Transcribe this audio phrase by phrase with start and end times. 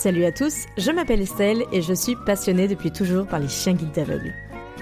[0.00, 3.74] Salut à tous, je m'appelle Estelle et je suis passionnée depuis toujours par les chiens
[3.74, 4.32] guides d'aveugles.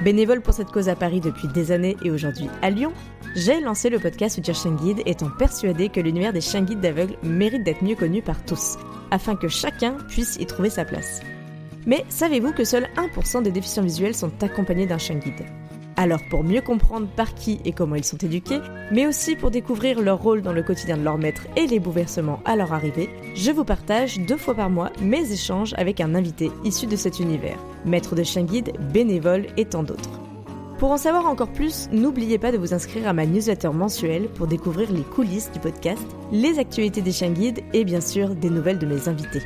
[0.04, 2.92] Bénévole pour cette cause à Paris depuis des années et aujourd'hui à Lyon,
[3.34, 7.16] j'ai lancé le podcast Futur Chien Guide étant persuadée que l'univers des chiens guides d'aveugles
[7.24, 8.76] mérite d'être mieux connu par tous,
[9.10, 11.20] afin que chacun puisse y trouver sa place.
[11.84, 15.46] Mais savez-vous que seuls 1% des déficients visuels sont accompagnés d'un chien guide?
[15.98, 18.60] Alors pour mieux comprendre par qui et comment ils sont éduqués,
[18.92, 22.40] mais aussi pour découvrir leur rôle dans le quotidien de leur maître et les bouleversements
[22.44, 26.52] à leur arrivée, je vous partage deux fois par mois mes échanges avec un invité
[26.64, 30.20] issu de cet univers, maître de chien guide, bénévole et tant d'autres.
[30.78, 34.46] Pour en savoir encore plus, n'oubliez pas de vous inscrire à ma newsletter mensuelle pour
[34.46, 38.78] découvrir les coulisses du podcast, les actualités des chiens guides et bien sûr des nouvelles
[38.78, 39.42] de mes invités.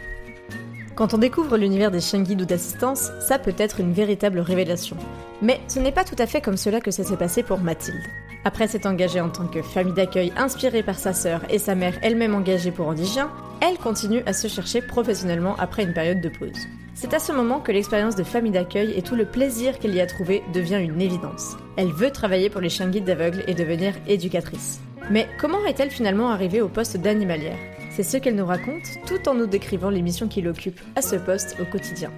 [0.95, 4.97] Quand on découvre l'univers des chiens guides ou d'assistance, ça peut être une véritable révélation.
[5.41, 8.05] Mais ce n'est pas tout à fait comme cela que ça s'est passé pour Mathilde.
[8.45, 11.95] Après s'être engagée en tant que famille d'accueil inspirée par sa sœur et sa mère
[12.03, 16.69] elle-même engagée pour Andigien, elle continue à se chercher professionnellement après une période de pause.
[16.95, 20.01] C'est à ce moment que l'expérience de famille d'accueil et tout le plaisir qu'elle y
[20.01, 21.57] a trouvé devient une évidence.
[21.77, 24.81] Elle veut travailler pour les chiens guides d'aveugles et devenir éducatrice.
[25.11, 27.59] Mais comment est-elle finalement arrivée au poste d'animalière?
[27.95, 31.17] C'est ce qu'elle nous raconte tout en nous décrivant les missions qu'il occupe à ce
[31.17, 32.11] poste au quotidien.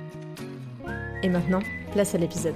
[1.22, 2.54] Et maintenant, place à l'épisode.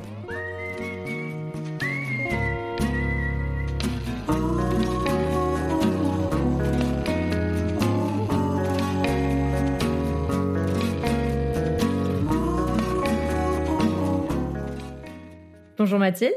[15.76, 16.34] Bonjour Mathilde.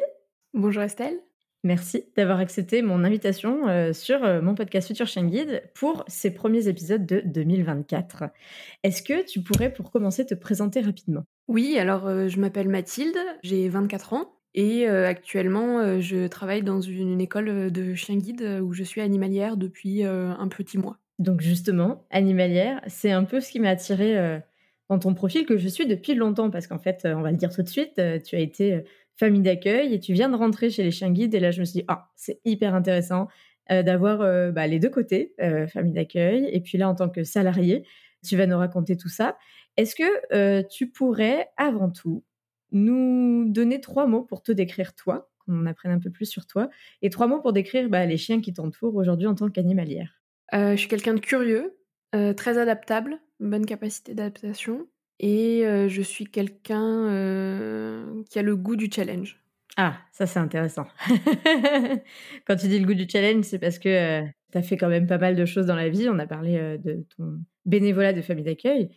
[0.53, 1.19] Bonjour Estelle.
[1.63, 6.33] Merci d'avoir accepté mon invitation euh, sur euh, mon podcast Future Chien Guide pour ces
[6.33, 8.23] premiers épisodes de 2024.
[8.81, 11.23] Est-ce que tu pourrais, pour commencer, te présenter rapidement?
[11.47, 17.21] Oui, alors euh, je m'appelle Mathilde, j'ai 24 ans et actuellement je travaille dans une,
[17.21, 20.97] école de chien guide où je suis animalière depuis un petit mois.
[21.19, 24.41] Donc justement, animalière, c'est un peu ce qui m'a attiré
[24.89, 27.49] dans ton profil que je suis depuis longtemps parce qu'en fait, on va le dire
[27.49, 27.93] tout de suite,
[28.25, 28.83] tu as été
[29.17, 31.65] famille d'accueil et tu viens de rentrer chez les chiens guides et là je me
[31.65, 33.27] suis dit ah c'est hyper intéressant
[33.71, 37.09] euh, d'avoir euh, bah, les deux côtés euh, famille d'accueil et puis là en tant
[37.09, 37.85] que salarié
[38.23, 39.37] tu vas nous raconter tout ça.
[39.77, 42.23] Est-ce que tu pourrais avant tout
[42.71, 46.69] nous donner trois mots pour te décrire toi qu'on apprenne un peu plus sur toi
[47.01, 50.21] et trois mots pour décrire bah, les chiens qui t'entourent aujourd'hui en tant qu'animalière?
[50.53, 51.79] Je suis quelqu'un de curieux
[52.11, 54.87] très adaptable bonne capacité d'adaptation
[55.21, 57.05] et je suis quelqu'un
[58.29, 59.39] qui a le goût du challenge.
[59.77, 60.85] Ah, ça c'est intéressant.
[62.45, 64.21] Quand tu dis le goût du challenge, c'est parce que
[64.51, 66.09] tu as fait quand même pas mal de choses dans la vie.
[66.09, 68.89] On a parlé de ton bénévolat de famille d'accueil.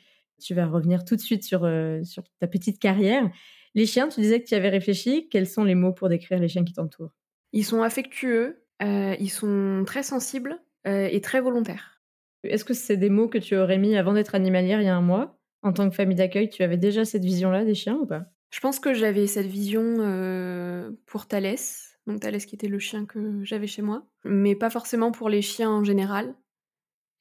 [0.43, 1.61] Tu vas revenir tout de suite sur,
[2.03, 3.31] sur ta petite carrière.
[3.75, 5.29] Les chiens, tu disais que tu y avais réfléchi.
[5.29, 7.15] Quels sont les mots pour décrire les chiens qui t'entourent?
[7.53, 12.03] Ils sont affectueux, ils sont très sensibles et très volontaires.
[12.43, 14.97] Est-ce que c'est des mots que tu aurais mis avant d'être animalière il y a
[14.97, 15.39] un mois?
[15.65, 18.27] En tant que famille d'accueil, tu avais déjà cette vision-là des chiens ou pas?
[18.51, 23.07] Je pense que j'avais cette vision euh, pour Thalès, donc Thalès qui était le chien
[23.07, 26.37] que j'avais chez moi, mais pas forcément pour les chiens en général.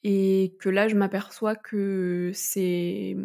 [0.04, 3.16] Et que là, je m'aperçois que c'est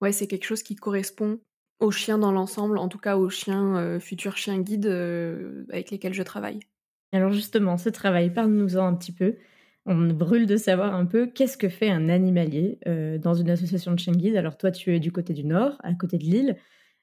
[0.00, 1.40] ouais, c'est quelque chose qui correspond
[1.78, 5.90] aux chiens dans l'ensemble, en tout cas aux chiens euh, futurs chiens guides euh, avec
[5.90, 6.60] lesquels je travaille.
[7.12, 9.36] Alors justement, ce travail, parle-nous-en un petit peu.
[9.86, 13.92] On brûle de savoir un peu qu'est-ce que fait un animalier euh, dans une association
[13.92, 14.36] de chiens guides.
[14.36, 16.56] Alors toi, tu es du côté du nord, à côté de l'île.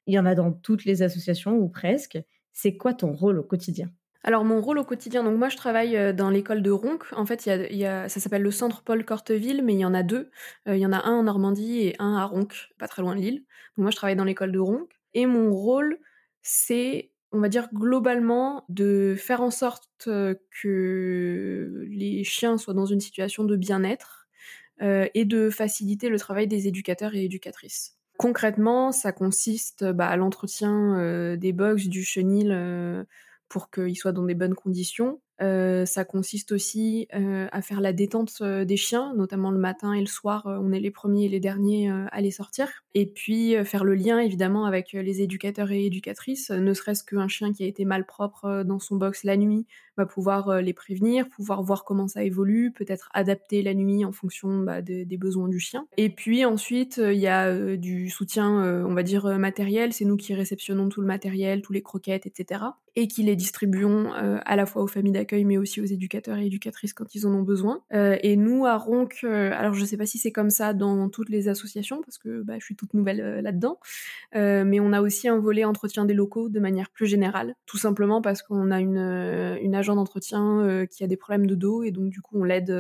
[0.06, 2.20] Il y en a dans toutes les associations ou presque.
[2.52, 3.90] C'est quoi ton rôle au quotidien?
[4.26, 7.00] Alors mon rôle au quotidien, donc moi je travaille euh, dans l'école de Ronc.
[7.14, 9.94] En fait, il y a, ça s'appelle le centre Paul Corteville, mais il y en
[9.94, 10.30] a deux.
[10.68, 13.16] Euh, il y en a un en Normandie et un à Ronc, pas très loin
[13.16, 13.40] de l'île.
[13.78, 14.88] Donc moi je travaille dans l'école de Ronc.
[15.14, 16.00] Et mon rôle,
[16.42, 23.02] c'est on va dire globalement, de faire en sorte que les chiens soient dans une
[23.02, 24.28] situation de bien-être
[24.82, 27.98] et de faciliter le travail des éducateurs et éducatrices.
[28.18, 33.06] Concrètement, ça consiste bah, à l'entretien des box, du chenil
[33.50, 37.92] pour qu'ils soient dans des bonnes conditions, euh, ça consiste aussi euh, à faire la
[37.92, 41.30] détente euh, des chiens, notamment le matin et le soir, on est les premiers et
[41.30, 42.83] les derniers à les sortir.
[42.96, 47.52] Et puis faire le lien évidemment avec les éducateurs et éducatrices, ne serait-ce qu'un chien
[47.52, 51.62] qui a été mal propre dans son box la nuit va pouvoir les prévenir, pouvoir
[51.62, 55.86] voir comment ça évolue, peut-être adapter la nuit en fonction bah, des besoins du chien.
[55.98, 60.34] Et puis ensuite, il y a du soutien, on va dire, matériel, c'est nous qui
[60.34, 62.62] réceptionnons tout le matériel, tous les croquettes, etc.
[62.96, 66.46] Et qui les distribuons à la fois aux familles d'accueil, mais aussi aux éducateurs et
[66.46, 67.82] éducatrices quand ils en ont besoin.
[67.94, 71.10] Euh, et nous, à Ronc, euh, alors je sais pas si c'est comme ça dans
[71.10, 73.80] toutes les associations, parce que bah, je suis toute nouvelle euh, là-dedans,
[74.34, 78.22] mais on a aussi un volet entretien des locaux de manière plus générale, tout simplement
[78.22, 82.10] parce qu'on a une, une agent d'entretien qui a des problèmes de dos, et donc
[82.10, 82.72] du coup on l'aide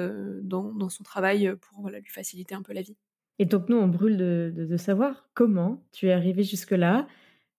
[0.43, 2.97] dans, son travail pour voilà, lui faciliter un peu la vie.
[3.39, 7.07] Et donc nous, on brûle de, savoir comment tu es arrivé jusque-là.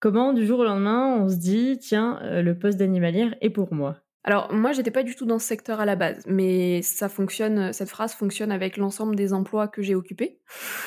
[0.00, 3.72] Comment du jour au lendemain, on se dit, tiens, euh, le poste d'animalière est pour
[3.72, 4.03] moi?
[4.26, 7.74] Alors moi, j'étais pas du tout dans ce secteur à la base, mais ça fonctionne,
[7.74, 10.38] cette phrase fonctionne avec l'ensemble des emplois que j'ai occupés.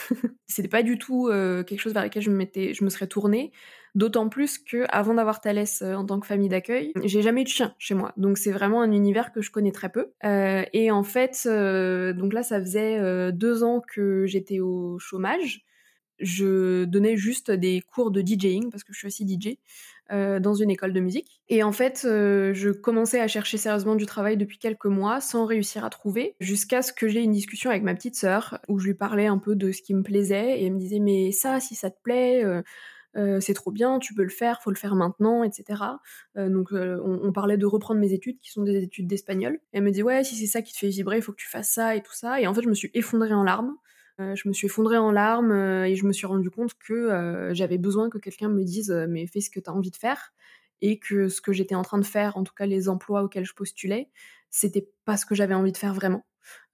[0.47, 3.51] C'était pas du tout euh, quelque chose vers lequel je me, je me serais tournée.
[3.93, 7.43] D'autant plus que avant d'avoir Thalès euh, en tant que famille d'accueil, j'ai jamais eu
[7.43, 8.11] de chien chez moi.
[8.17, 10.13] Donc c'est vraiment un univers que je connais très peu.
[10.23, 15.63] Euh, et en fait, donc là, ça faisait deux ans que j'étais au chômage.
[16.19, 19.57] Je donnais juste des cours de DJing parce que je suis aussi DJ.
[20.09, 21.41] Dans une école de musique.
[21.49, 25.83] Et en fait, je commençais à chercher sérieusement du travail depuis quelques mois sans réussir
[25.85, 28.93] à trouver, jusqu'à ce que j'ai une discussion avec ma petite sœur où je lui
[28.93, 31.75] parlais un peu de ce qui me plaisait et elle me disait mais ça, si
[31.75, 32.43] ça te plaît,
[33.17, 35.81] euh, c'est trop bien, tu peux le faire, faut le faire maintenant, etc.
[36.37, 39.59] Euh, donc euh, on, parlait de reprendre mes études, qui sont des études d'espagnol.
[39.71, 41.47] elle me dit ouais, si c'est ça qui te fait vibrer, il faut que tu
[41.47, 42.39] fasses ça et tout ça.
[42.39, 43.75] Et en fait, je me suis effondrée en larmes.
[44.19, 45.51] Je me suis effondrée en larmes
[45.85, 49.41] et je me suis rendu compte que j'avais besoin que quelqu'un me dise mais fais
[49.41, 50.33] ce que tu envie de faire
[50.81, 53.45] et que ce que j'étais en train de faire, en tout cas les emplois auxquels
[53.45, 54.09] je postulais,
[54.49, 56.25] c'était pas ce que j'avais envie de faire vraiment.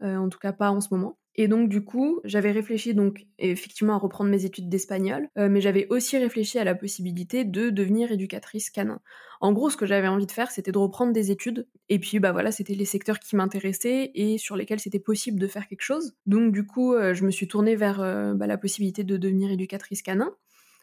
[0.02, 1.18] en tout cas pas en ce moment.
[1.36, 5.62] Et donc du coup, j'avais réfléchi donc effectivement à reprendre mes études d'espagnol, euh, mais
[5.62, 9.02] j'avais aussi réfléchi à la possibilité de devenir éducatrice canin.
[9.42, 12.20] En gros, ce que j'avais envie de faire, c'était de reprendre des études, et puis
[12.20, 15.82] bah voilà, c'était les secteurs qui m'intéressaient et sur lesquels c'était possible de faire quelque
[15.82, 16.14] chose.
[16.28, 19.52] Donc du coup, euh, je me suis tournée vers euh, bah, la possibilité de devenir
[19.52, 20.32] éducatrice canin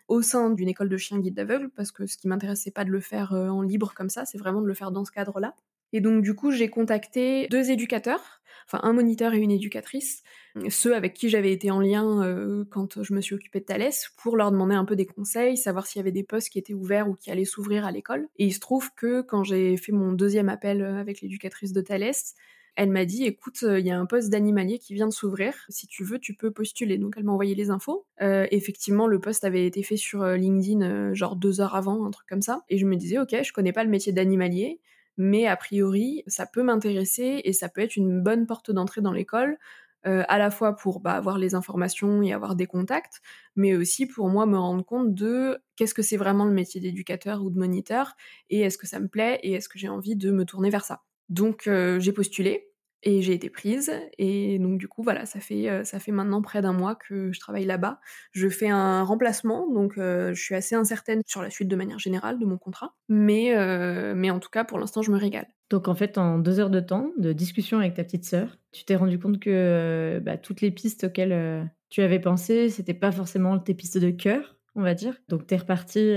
[0.09, 2.85] au sein d'une école de chiens guide d'aveugle, parce que ce qui m'intéresse, c'est pas
[2.85, 5.55] de le faire en libre comme ça, c'est vraiment de le faire dans ce cadre-là.
[5.93, 10.23] Et donc du coup, j'ai contacté deux éducateurs, enfin un moniteur et une éducatrice,
[10.69, 14.11] ceux avec qui j'avais été en lien euh, quand je me suis occupée de Thalès,
[14.17, 16.75] pour leur demander un peu des conseils, savoir s'il y avait des postes qui étaient
[16.75, 18.29] ouverts ou qui allaient s'ouvrir à l'école.
[18.39, 21.81] Et il se trouve que quand j'ai fait mon deuxième appel euh, avec l'éducatrice de
[21.81, 22.35] Thalès,
[22.77, 25.55] elle m'a dit écoute, euh, il y a un poste d'animalier qui vient de s'ouvrir.
[25.69, 26.99] Si tu veux, tu peux postuler.
[26.99, 28.07] Donc elle m'a envoyé les infos.
[28.21, 32.43] effectivement, le poste avait été fait sur LinkedIn genre deux heures avant, un truc comme
[32.43, 32.63] ça.
[32.69, 34.81] Et je me disais ok, je connais pas le métier d'animalier
[35.21, 39.13] mais a priori, ça peut m'intéresser et ça peut être une bonne porte d'entrée dans
[39.13, 39.59] l'école,
[40.07, 43.21] euh, à la fois pour bah, avoir les informations et avoir des contacts,
[43.57, 47.43] mais aussi pour moi me rendre compte de qu'est-ce que c'est vraiment le métier d'éducateur
[47.43, 48.15] ou de moniteur,
[48.49, 50.85] et est-ce que ça me plaît, et est-ce que j'ai envie de me tourner vers
[50.85, 51.03] ça.
[51.29, 52.71] Donc euh, j'ai postulé,
[53.03, 56.43] et j'ai été prise et donc du coup voilà ça fait euh, ça fait maintenant
[56.43, 58.01] près d'un mois que je travaille là-bas
[58.33, 61.99] je fais un remplacement donc euh, je suis assez incertaine sur la suite de manière
[61.99, 65.49] générale de mon contrat mais euh, mais en tout cas pour l'instant je me régale
[65.71, 68.85] donc en fait en deux heures de temps de discussion avec ta petite sœur tu
[68.85, 73.59] t'es rendu compte que bah, toutes les pistes auxquelles tu avais pensé c'était pas forcément
[73.59, 76.15] tes pistes de cœur on va dire donc tu es repartie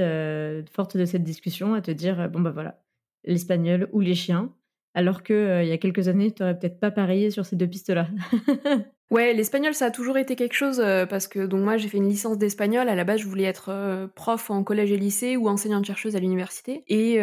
[0.71, 2.83] forte de cette discussion à te dire bon bah voilà
[3.23, 4.53] l'espagnol ou les chiens
[4.93, 7.55] alors que euh, il y a quelques années, tu n'aurais peut-être pas parié sur ces
[7.55, 8.07] deux pistes-là.
[9.11, 11.97] ouais, l'espagnol, ça a toujours été quelque chose euh, parce que donc moi j'ai fait
[11.97, 12.89] une licence d'espagnol.
[12.89, 16.15] À la base, je voulais être euh, prof en collège et lycée ou enseignante chercheuse
[16.15, 16.83] à l'université.
[16.87, 17.17] Et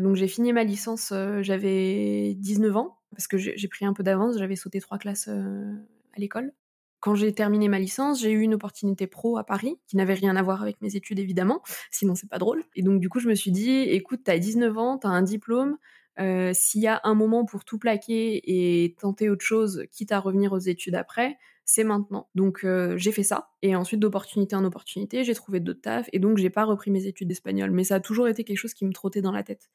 [0.00, 4.38] donc j'ai fini ma licence, j'avais 19 ans parce que j'ai pris un peu d'avance.
[4.38, 6.52] J'avais sauté trois classes à l'école.
[7.00, 10.34] Quand j'ai terminé ma licence, j'ai eu une opportunité pro à Paris, qui n'avait rien
[10.34, 11.62] à voir avec mes études évidemment,
[11.92, 12.64] sinon c'est pas drôle.
[12.74, 15.76] Et donc du coup, je me suis dit, écoute, t'as 19 ans, t'as un diplôme,
[16.20, 20.20] euh, s'il y a un moment pour tout plaquer et tenter autre chose, quitte à
[20.20, 22.28] revenir aux études après, c'est maintenant.
[22.34, 23.50] Donc euh, j'ai fait ça.
[23.62, 26.08] Et ensuite, d'opportunité en opportunité, j'ai trouvé d'autres tafs.
[26.12, 27.70] Et donc j'ai pas repris mes études d'espagnol.
[27.70, 29.68] Mais ça a toujours été quelque chose qui me trottait dans la tête.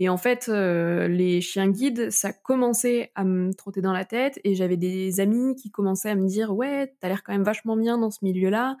[0.00, 4.40] Et en fait, euh, les chiens guides, ça commençait à me trotter dans la tête.
[4.44, 7.76] Et j'avais des amis qui commençaient à me dire Ouais, t'as l'air quand même vachement
[7.76, 8.76] bien dans ce milieu-là.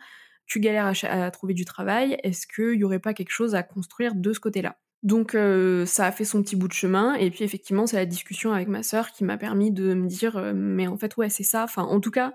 [0.46, 2.18] Tu galères à, trouver du travail.
[2.22, 4.78] Est-ce qu'il y aurait pas quelque chose à construire de ce côté-là?
[5.02, 8.06] Donc euh, ça a fait son petit bout de chemin et puis effectivement c'est la
[8.06, 11.28] discussion avec ma sœur qui m'a permis de me dire euh, mais en fait ouais
[11.28, 11.64] c'est ça.
[11.64, 12.34] Enfin en tout cas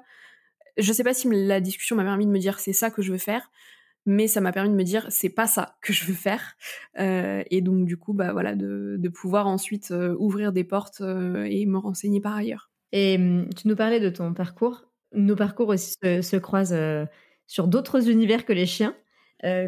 [0.78, 3.12] je sais pas si la discussion m'a permis de me dire c'est ça que je
[3.12, 3.52] veux faire
[4.06, 6.56] mais ça m'a permis de me dire c'est pas ça que je veux faire.
[7.00, 11.78] Euh, et donc du coup bah voilà de, pouvoir ensuite ouvrir des portes et me
[11.78, 12.70] renseigner par ailleurs.
[12.94, 14.86] Et hum, tu nous parlais de ton parcours.
[15.14, 17.08] Nos parcours aussi se croisent
[17.48, 18.96] sur d'autres univers que les chiens.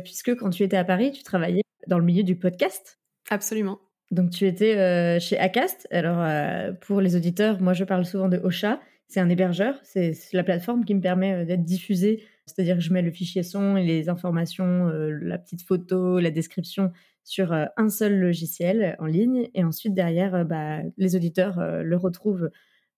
[0.03, 2.99] Puisque quand tu étais à Paris tu travaillais dans le milieu du podcast.
[3.29, 3.79] Absolument.
[4.11, 5.87] Donc tu étais euh, chez Acast.
[5.91, 8.79] Alors euh, pour les auditeurs, moi je parle souvent de Ocha.
[9.07, 9.79] C'est un hébergeur.
[9.83, 12.23] C'est la plateforme qui me permet euh, d'être diffusée.
[12.45, 16.91] C'est-à-dire que je mets le fichier son et les informations, la petite photo, la description
[17.23, 19.49] sur un seul logiciel en ligne.
[19.55, 22.51] Et ensuite derrière, bah, les auditeurs le retrouvent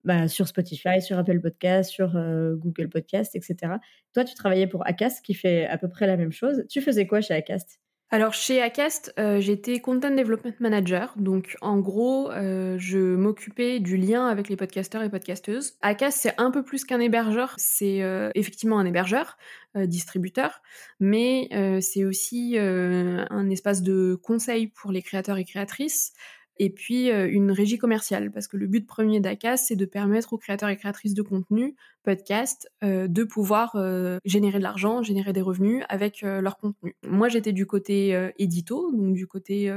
[0.04, 2.12] bah, sur Spotify, sur Apple Podcast, sur
[2.58, 3.76] Google Podcast, etc.
[4.14, 6.66] Toi, tu travaillais pour Acast qui fait à peu près la même chose.
[6.68, 7.80] Tu faisais quoi chez Acast?
[8.10, 13.98] Alors chez Acast, euh, j'étais content development manager, donc en gros, euh, je m'occupais du
[13.98, 15.78] lien avec les podcasteurs et podcasteuses.
[15.82, 19.38] Acast, c'est un peu plus qu'un hébergeur, c'est euh, effectivement un hébergeur,
[19.76, 20.64] distributeur,
[21.00, 21.50] mais
[21.82, 26.14] c'est aussi un espace de conseil pour les créateurs et créatrices.
[26.58, 30.40] Et puis une régie commerciale, parce que le but premier d'ACAS, c'est de permettre aux
[30.40, 31.76] créateurs et créatrices de contenu,
[32.08, 33.76] podcast, de pouvoir
[34.24, 36.96] générer de l'argent, générer des revenus avec leur contenu.
[37.06, 39.70] Moi, j'étais du côté édito, donc du côté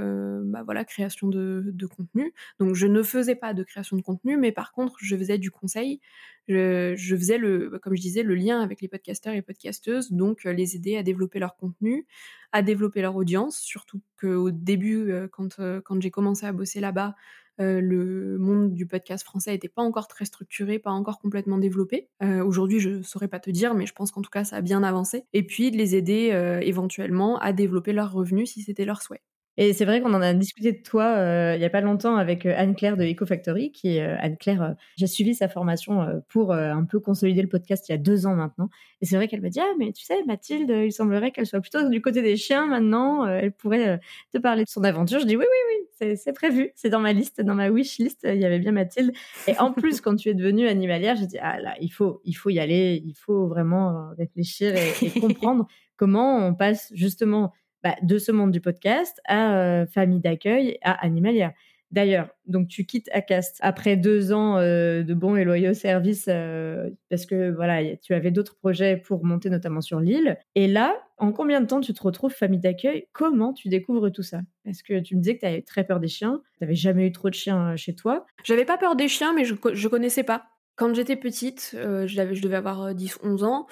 [0.44, 2.32] bah voilà création de, contenu.
[2.60, 5.50] Donc je ne faisais pas de création de contenu, mais par contre, je faisais du
[5.50, 6.00] conseil.
[6.46, 10.76] Je, faisais le, comme je disais, le lien avec les podcasteurs et podcasteuses, donc les
[10.76, 12.06] aider à développer leur contenu,
[12.52, 16.80] à développer leur audience, surtout qu'au début, euh, quand, euh, quand j'ai commencé à bosser
[16.80, 17.14] là-bas,
[17.60, 22.08] euh, le monde du podcast français n'était pas encore très structuré, pas encore complètement développé.
[22.20, 24.60] Aujourd'hui, je ne saurais pas te dire, mais je pense qu'en tout cas, ça a
[24.60, 25.24] bien avancé.
[25.32, 29.22] Et puis de les aider éventuellement à développer leurs revenus si c'était leur souhait.
[29.56, 32.16] Et c'est vrai qu'on en a discuté de toi euh, il n'y a pas longtemps
[32.16, 37.00] avec euh, Anne-Claire de EcoFactory, qui euh, Anne-Claire, j'ai suivi sa formation pour un peu
[37.00, 38.70] consolider le podcast il y a deux ans maintenant.
[39.00, 41.60] Et c'est vrai qu'elle m'a dit, ah mais tu sais, Mathilde, il semblerait qu'elle soit
[41.60, 44.00] plutôt du côté des chiens maintenant, elle pourrait
[44.32, 45.20] te parler de son aventure.
[45.20, 45.76] Je dis, oui, oui,
[46.08, 48.72] oui, c'est prévu, c'est dans ma liste, dans ma wish list, il y avait bien
[48.72, 49.12] Mathilde.
[49.46, 52.34] Et en plus, quand tu es devenue animalière, j'ai dit, ah là, il faut, il
[52.34, 55.66] faut y aller, il faut vraiment réfléchir et comprendre
[55.96, 57.52] comment on passe justement
[57.82, 61.52] bah, de ce monde du podcast à euh, famille d'accueil, à animalière.
[61.90, 66.88] D'ailleurs, donc tu quittes Acast après deux ans euh, de bons et loyaux services euh,
[67.08, 70.38] parce que voilà, tu avais d'autres projets pour monter notamment sur l'île.
[70.54, 73.08] Et là, en combien de temps tu te retrouves famille d'accueil?
[73.12, 74.42] Comment tu découvres tout ça?
[74.66, 77.08] Est-ce que tu me disais que tu avais très peur des chiens, tu n'avais jamais
[77.08, 78.24] eu trop de chiens chez toi.
[78.44, 80.44] J'avais pas peur des chiens, mais je, je connaissais pas.
[80.76, 83.66] Quand j'étais petite, je devais avoir 10-11 ans,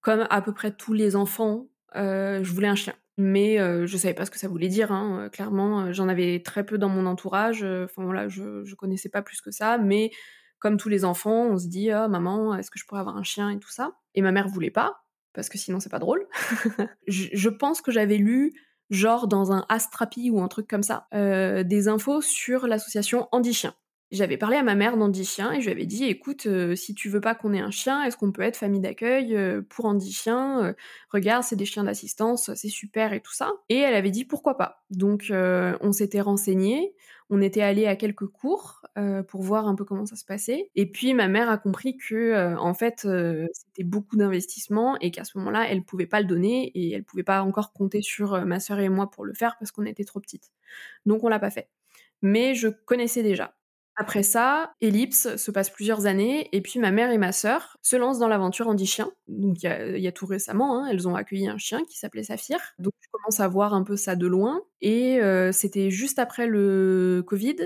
[0.00, 4.24] comme à peu près tous les enfants, je voulais un chien mais je savais pas
[4.24, 4.92] ce que ça voulait dire.
[4.92, 7.62] Hein, clairement, j'en avais très peu dans mon entourage.
[7.62, 10.10] Enfin voilà, je, connaissais pas plus que ça, mais
[10.58, 13.22] comme tous les enfants, on se dit «Ah, maman, est-ce que je pourrais avoir un
[13.22, 13.92] chien et tout ça?
[14.14, 16.26] Et ma mère voulait pas parce que sinon c'est pas drôle.
[17.06, 18.52] je, pense que j'avais lu
[18.90, 23.74] genre dans un Astrapi ou un truc comme ça des infos sur l'association Andy Chien.
[24.12, 26.94] J'avais parlé à ma mère d'Andy Chien et je lui avais dit écoute, euh, si
[26.96, 29.84] tu veux pas qu'on ait un chien, est-ce qu'on peut être famille d'accueil euh, pour
[29.84, 30.72] Andy Chien euh,
[31.10, 33.52] Regarde, c'est des chiens d'assistance, c'est super et tout ça.
[33.68, 34.82] Et elle avait dit pourquoi pas.
[34.90, 36.92] Donc on s'était renseigné,
[37.30, 38.82] on était allé à quelques cours
[39.28, 40.70] pour voir un peu comment ça se passait.
[40.74, 43.06] Et puis ma mère a compris que en fait
[43.52, 47.22] c'était beaucoup d'investissement et qu'à ce moment-là elle pouvait pas le donner et elle pouvait
[47.22, 50.18] pas encore compter sur ma sœur et moi pour le faire parce qu'on était trop
[50.18, 50.50] petites.
[51.06, 51.68] Donc on l'a pas fait.
[52.22, 53.54] Mais je connaissais déjà.
[53.96, 57.96] Après ça, Ellipse se passe plusieurs années, et puis ma mère et ma sœur se
[57.96, 59.10] lancent dans l'aventure Andy Chien.
[59.28, 62.58] Donc il y, a tout récemment, hein, elles ont accueilli un chien qui s'appelait Saphir.
[62.78, 66.46] Donc je commence à voir un peu ça de loin, et euh, c'était juste après
[66.46, 67.56] le Covid.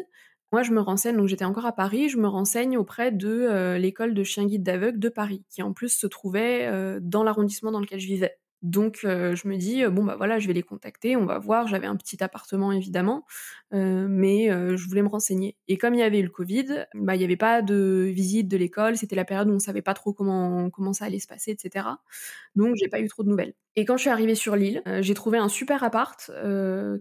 [0.53, 3.77] Moi, je me renseigne, donc j'étais encore à Paris, je me renseigne auprès de euh,
[3.77, 7.73] l'école de chien guide d'aveugle de Paris, qui en plus se trouvait euh, dans l'arrondissement
[7.73, 8.39] dans lequel je vivais.
[8.65, 11.67] Donc je me dis bon bah voilà je vais les contacter, on va voir.
[11.69, 13.27] J'avais un petit appartement évidemment,
[13.71, 15.57] mais je voulais me renseigner.
[15.69, 18.49] Et comme il y avait eu le Covid, bah il n'y avait pas de visite
[18.49, 18.97] de l'école.
[18.97, 21.87] C'était la période où on savait pas trop comment comment ça allait se passer, etc.
[22.57, 23.53] Donc j'ai pas eu trop de nouvelles.
[23.77, 26.31] Et quand je suis arrivée sur l'île, j'ai trouvé un super appart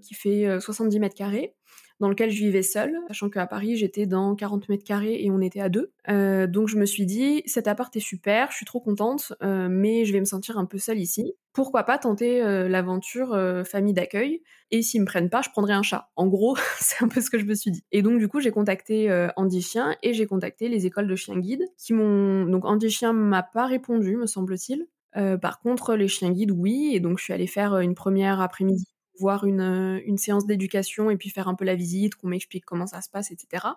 [0.01, 1.55] qui fait 70 mètres carrés
[1.99, 5.39] dans lequel je vivais seule, sachant qu'à Paris, j'étais dans 40 mètres carrés et on
[5.39, 5.91] était à deux.
[6.09, 9.67] Euh, donc je me suis dit, cet appart est super, je suis trop contente, euh,
[9.69, 11.33] mais je vais me sentir un peu seule ici.
[11.53, 14.41] Pourquoi pas tenter euh, l'aventure famille d'accueil?
[14.71, 16.09] Et s'ils me prennent pas, je prendrai un chat.
[16.15, 17.83] En gros, c'est un peu ce que je me suis dit.
[17.91, 21.37] Et donc du coup, j'ai contacté Andy Chien et j'ai contacté les écoles de chiens
[21.37, 22.45] guides qui m'ont...
[22.45, 24.87] Donc Andy Chien m'a pas répondu, me semble-t-il.
[25.39, 26.91] par contre, les chiens guides, oui.
[26.93, 31.17] Et donc, je suis allée faire une première après-midi voir une, une séance d'éducation et
[31.17, 33.67] puis faire un peu la visite, qu'on m'explique comment ça se passe, etc.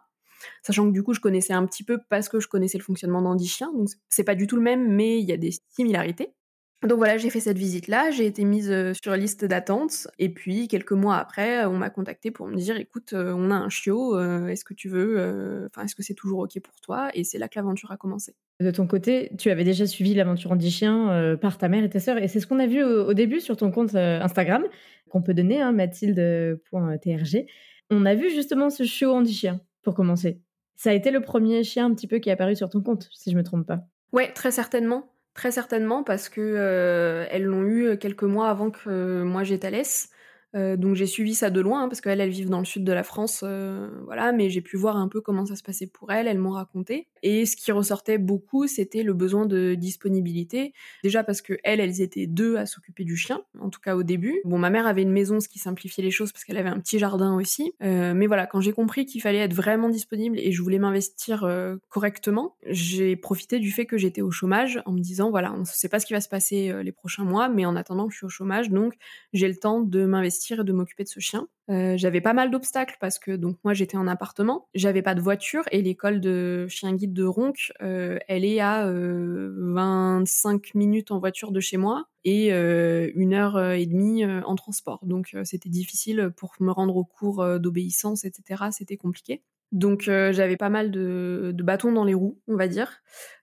[0.63, 3.23] Sachant que du coup, je connaissais un petit peu parce que je connaissais le fonctionnement
[3.23, 6.36] d'Andy Chien, donc c'est pas du tout le même, mais il y a des similarités.
[6.83, 10.93] Donc voilà, j'ai fait cette visite-là, j'ai été mise sur liste d'attente, et puis quelques
[10.93, 14.75] mois après, on m'a contacté pour me dire, écoute, on a un chiot, est-ce que
[14.75, 17.09] tu veux, enfin, est-ce que c'est toujours ok pour toi?
[17.15, 18.37] Et c'est là que l'aventure a commencé.
[18.61, 21.99] De ton côté, tu avais déjà suivi l'aventure Andy Chien par ta mère et ta
[21.99, 24.63] sœur, et c'est ce qu'on a vu au, début sur ton compte Instagram,
[25.09, 27.47] qu'on peut donner, hein, mathilde.trg.
[27.91, 30.41] On a vu justement ce chiot Andy Chien, pour commencer.
[30.75, 33.09] Ça a été le premier chien un petit peu qui est apparu sur ton compte,
[33.13, 33.87] si je me trompe pas.
[34.13, 35.11] Ouais, très certainement.
[35.37, 40.11] Très certainement parce que euh, elles l'ont eu quelques mois avant que moi j'étalisse.
[40.57, 42.85] Euh, donc j'ai suivi ça de loin hein, parce qu'elle, elle vit dans le sud
[42.85, 44.33] de la France, euh, voilà.
[44.33, 46.27] Mais j'ai pu voir un peu comment ça se passait pour elle.
[46.27, 47.09] Elles m'ont raconté.
[47.23, 50.73] Et ce qui ressortait beaucoup, c'était le besoin de disponibilité.
[51.03, 54.03] Déjà parce que elles, elles étaient deux à s'occuper du chien, en tout cas au
[54.03, 54.41] début.
[54.45, 56.81] Bon, ma mère avait une maison, ce qui simplifiait les choses parce qu'elle avait un
[56.81, 57.75] petit jardin aussi.
[57.83, 61.47] Euh, mais voilà, quand j'ai compris qu'il fallait être vraiment disponible et je voulais m'investir
[61.89, 65.65] correctement, j'ai profité du fait que j'étais au chômage en me disant voilà, on ne
[65.65, 68.27] sait pas ce qui va se passer les prochains mois, mais en attendant, je suis
[68.27, 68.95] au chômage, donc
[69.33, 71.49] j'ai le temps de m'investir et de m'occuper de ce chien.
[71.71, 75.21] Euh, j'avais pas mal d'obstacles parce que donc moi j'étais en appartement, j'avais pas de
[75.21, 81.11] voiture et l'école de chien guide de Ronc, euh, elle est à euh, 25 minutes
[81.11, 85.05] en voiture de chez moi et euh, une heure et demie en transport.
[85.05, 88.65] Donc c'était difficile pour me rendre au cours d'obéissance, etc.
[88.71, 89.43] C'était compliqué.
[89.73, 93.03] Donc euh, j'avais pas mal de, bâtons dans les roues, on va dire.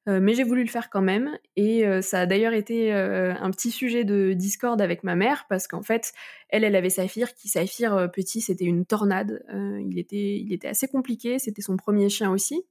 [0.10, 1.38] Euh, mais j'ai voulu le faire quand même.
[1.56, 5.68] Et euh, ça a d'ailleurs été un petit sujet de discorde avec ma mère, parce
[5.68, 6.14] qu'en fait,
[6.50, 9.44] elle, elle avait Saphir, qui Saphir petit, c'était une tornade.
[9.52, 12.66] il, était, il était assez compliqué, c'était son premier chien aussi.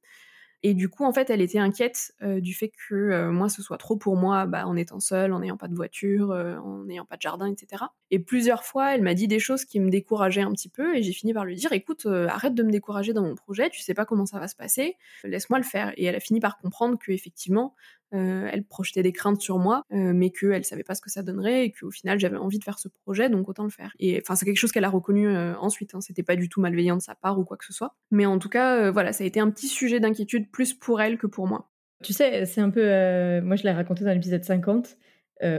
[0.65, 3.63] Et du coup, en fait, elle était inquiète euh, du fait que euh, moi, ce
[3.63, 6.85] soit trop pour moi, bah, en étant seule, en n'ayant pas de voiture, euh, en
[6.85, 7.85] n'ayant pas de jardin, etc.
[8.13, 11.03] Et plusieurs fois, elle m'a dit des choses qui me décourageaient un petit peu, et
[11.03, 13.95] j'ai fini par lui dire, écoute, arrête de me décourager dans mon projet, tu sais
[13.95, 15.93] pas comment ça va se passer, laisse-moi le faire.
[15.97, 17.75] Et elle a fini par comprendre que effectivement,
[18.15, 21.23] euh, elle projetait des craintes sur moi, euh, mais qu'elle savait pas ce que ça
[21.23, 23.93] donnerait et qu'au final j'avais envie de faire ce projet, donc autant le faire.
[23.99, 25.95] Et enfin, c'est quelque chose qu'elle a reconnu euh, ensuite.
[25.95, 27.95] Hein, C'était pas du tout malveillant de sa part ou quoi que ce soit.
[28.11, 31.17] Mais en tout cas, voilà, ça a été un petit sujet d'inquiétude plus pour elle
[31.17, 31.71] que pour moi.
[32.03, 32.83] Tu sais, c'est un peu.
[33.41, 34.97] moi, je l'ai raconté dans l'épisode 50.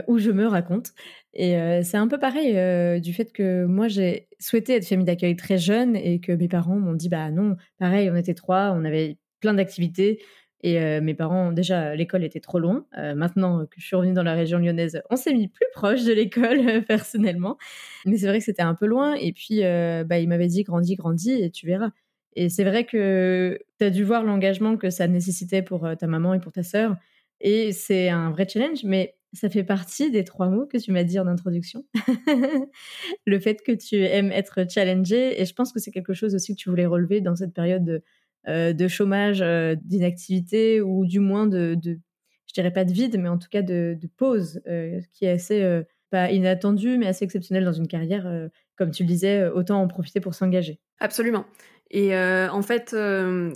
[0.08, 0.92] où je me raconte.
[1.32, 5.58] Et c'est un peu pareil du fait que moi j'ai souhaité être famille d'accueil très
[5.58, 9.18] jeune et que mes parents m'ont dit bah non, pareil, on était trois, on avait
[9.40, 10.20] plein d'activités,
[10.64, 12.86] et euh, mes parents, déjà, l'école était trop loin.
[12.96, 16.04] Euh, maintenant que je suis revenue dans la région lyonnaise, on s'est mis plus proche
[16.04, 17.58] de l'école, personnellement.
[18.06, 19.12] Mais c'est vrai que c'était un peu loin.
[19.12, 21.90] Et puis, euh, bah, il m'avait dit, grandis, grandis, et tu verras.
[22.34, 26.32] Et c'est vrai que tu as dû voir l'engagement que ça nécessitait pour ta maman
[26.32, 26.96] et pour ta sœur.
[27.42, 31.04] Et c'est un vrai challenge, mais ça fait partie des trois mots que tu m'as
[31.04, 31.84] dit en introduction.
[33.26, 35.42] le fait que tu aimes être challengé.
[35.42, 37.84] Et je pense que c'est quelque chose aussi que tu voulais relever dans cette période
[37.84, 38.02] de
[38.46, 43.38] de chômage, euh, d'inactivité ou du moins de, je dirais pas de vide, mais en
[43.38, 47.88] tout cas de, pause, euh, qui est assez, pas inattendue, mais assez exceptionnelle dans une
[47.88, 48.30] carrière.
[48.76, 50.80] comme tu le disais, autant en profiter pour s'engager.
[51.00, 51.44] Absolument.
[51.90, 52.90] Et en fait,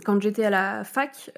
[0.05, 1.31] quand j'étais à la fac,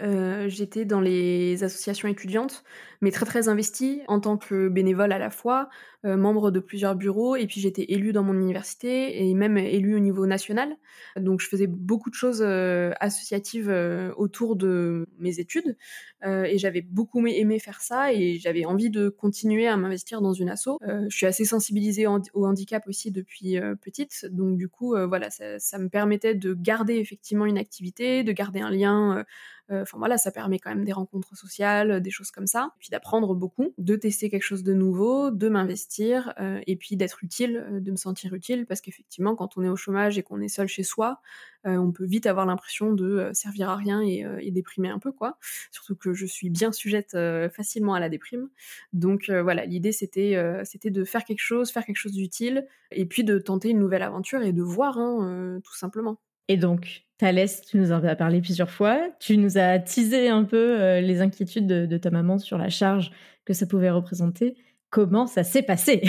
[0.48, 2.62] j'étais dans les associations étudiantes,
[3.00, 5.70] mais très très investie en tant que bénévole à la fois,
[6.06, 9.96] euh, membre de plusieurs bureaux, et puis j'étais élue dans mon université et même élue
[9.96, 10.74] au niveau national.
[11.16, 15.76] Donc je faisais beaucoup de choses euh, associatives euh, autour de mes études,
[16.24, 20.50] et j'avais beaucoup aimé faire ça, et j'avais envie de continuer à m'investir dans une
[20.50, 20.78] asso.
[20.82, 25.78] je suis assez sensibilisée au handicap aussi depuis petite, donc du coup, voilà, ça, ça,
[25.78, 29.24] me permettait de garder effectivement une activité, de garder un lien euh,
[29.70, 32.72] enfin voilà, ça permet quand même des rencontres sociales, des choses comme ça.
[32.78, 37.22] puis d'apprendre beaucoup, de tester quelque chose de nouveau, de m'investir euh, et puis d'être
[37.22, 40.40] utile, euh, de me sentir utile parce qu'effectivement, quand on est au chômage et qu'on
[40.40, 41.20] est seul chez soi,
[41.66, 45.36] on peut vite avoir l'impression de servir à rien et, déprimer un peu quoi.
[45.70, 47.14] Surtout que je suis bien sujette
[47.52, 48.48] facilement à la déprime.
[48.94, 53.24] Donc voilà, l'idée c'était c'était de faire quelque chose, faire quelque chose d'utile et puis
[53.24, 56.18] de tenter une nouvelle aventure et de voir hein, tout simplement.
[56.50, 58.98] Et donc, Thalès, tu nous en as parlé plusieurs fois.
[59.20, 63.12] Tu nous as teasé un peu euh, les inquiétudes de, ta maman sur la charge
[63.44, 64.56] que ça pouvait représenter.
[64.90, 66.02] Comment ça s'est passé?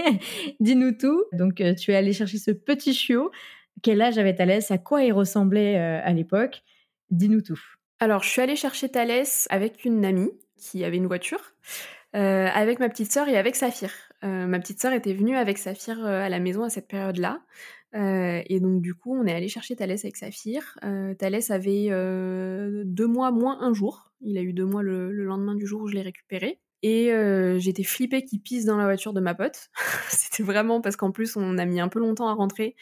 [0.60, 1.22] Dis-nous tout.
[1.34, 3.30] Donc, euh, tu es allé chercher ce petit chiot.
[3.82, 4.70] Quel âge avait Thalès?
[4.70, 6.62] À quoi il ressemblait euh, à l'époque?
[7.10, 7.60] Dis-nous tout.
[8.00, 11.52] Alors, je suis allée chercher Thalès avec une amie qui avait une voiture,
[12.14, 13.90] avec ma petite sœur et avec Saphir.
[14.22, 17.40] ma petite sœur était venue avec Saphir à la maison à cette période-là.
[17.94, 20.78] Euh, et donc du coup, on est allé chercher Thalès avec Saphir.
[20.84, 24.12] Euh, Thalès avait euh, deux mois moins un jour.
[24.20, 26.60] Il a eu deux mois le, lendemain du jour où je l'ai récupéré.
[26.84, 27.12] Et
[27.58, 29.70] j'étais flippée qu'il pisse dans la voiture de ma pote.
[30.08, 32.74] C'était vraiment parce qu'en plus on a mis un peu longtemps à rentrer.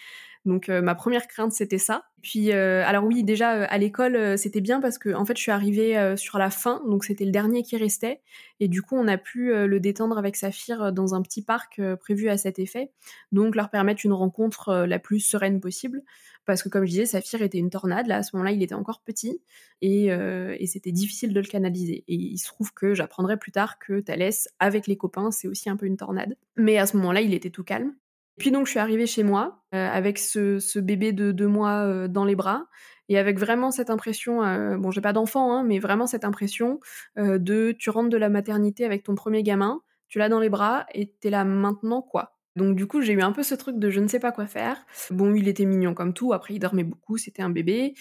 [0.46, 2.05] Donc euh, ma première crainte c'était ça.
[2.22, 5.42] Puis euh, alors oui déjà euh, à l'école c'était bien parce que en fait je
[5.42, 6.83] suis arrivée sur la fin.
[6.88, 8.20] Donc c'était le dernier qui restait.
[8.59, 12.29] Et du coup on a pu le détendre avec Saphir dans un petit parc prévu
[12.29, 12.90] à cet effet.
[13.33, 16.03] Donc leur permettre une rencontre la plus sereine possible.
[16.46, 18.07] Parce que comme je disais Saphir était une tornade.
[18.07, 19.42] Là à ce moment-là il était encore petit.
[19.83, 22.05] Et, et c'était difficile de le canaliser.
[22.09, 25.68] Et il se trouve que j'apprendrai plus tard que Thalès avec les copains c'est aussi
[25.68, 26.37] un peu une tornade.
[26.57, 27.94] Mais à ce moment-là il était tout calme
[28.40, 32.09] puis donc je suis arrivée chez moi euh, avec ce, bébé de deux mois euh,
[32.09, 32.64] dans les bras
[33.11, 36.81] et avec vraiment cette impression, euh, bon j'ai pas d'enfant, hein, mais vraiment cette impression
[37.16, 40.87] de tu rentres de la maternité avec ton premier gamin, tu l'as dans les bras
[40.94, 43.90] et t'es là maintenant quoi Donc du coup, j'ai eu un peu ce truc de
[43.90, 44.87] je ne sais pas quoi faire.
[45.11, 47.94] Bon, il était mignon comme tout, après il dormait beaucoup, c'était un bébé.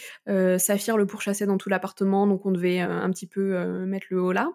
[0.58, 4.32] Saphir le pourchassait dans tout l'appartement, donc on devait un petit peu mettre le haut
[4.32, 4.52] là.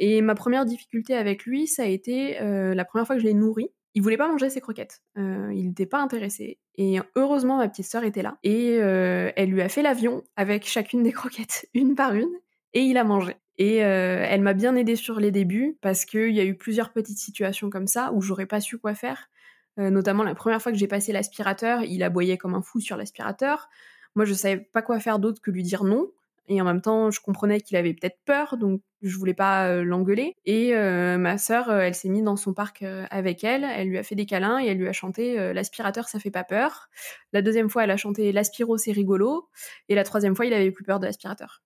[0.00, 3.34] Et ma première difficulté avec lui, ça a été la première fois que je l'ai
[3.34, 3.70] nourri.
[3.94, 5.02] Il voulait pas manger ses croquettes.
[5.16, 6.58] il n'était pas intéressé.
[6.76, 8.38] Et heureusement, ma petite sœur était là.
[8.42, 12.30] Et elle lui a fait l'avion avec chacune des croquettes, une par une,
[12.72, 13.36] et il a mangé.
[13.56, 16.92] Et euh, elle m'a bien aidée sur les débuts parce qu'il y a eu plusieurs
[16.92, 19.30] petites situations comme ça où j'aurais pas su quoi faire.
[19.78, 22.96] Euh, notamment la première fois que j'ai passé l'aspirateur, il aboyait comme un fou sur
[22.96, 23.68] l'aspirateur.
[24.16, 26.10] Moi, je savais pas quoi faire d'autre que lui dire non.
[26.48, 30.34] Et en même temps, je comprenais qu'il avait peut-être peur, donc je voulais pas l'engueuler.
[30.44, 34.14] Et ma sœur, elle s'est mise dans son parc avec elle, elle lui a fait
[34.14, 36.88] des câlins et elle lui a chanté l'aspirateur, ça fait pas peur.
[37.32, 39.48] La deuxième fois, elle a chanté l'aspiro, c'est rigolo.
[39.88, 41.62] Et la troisième fois, il avait plus peur de l'aspirateur.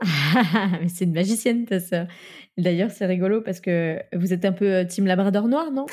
[0.80, 2.06] mais c'est une magicienne, ta sœur.
[2.58, 5.84] D'ailleurs, c'est rigolo parce que vous êtes un peu euh, team Labrador noir, non?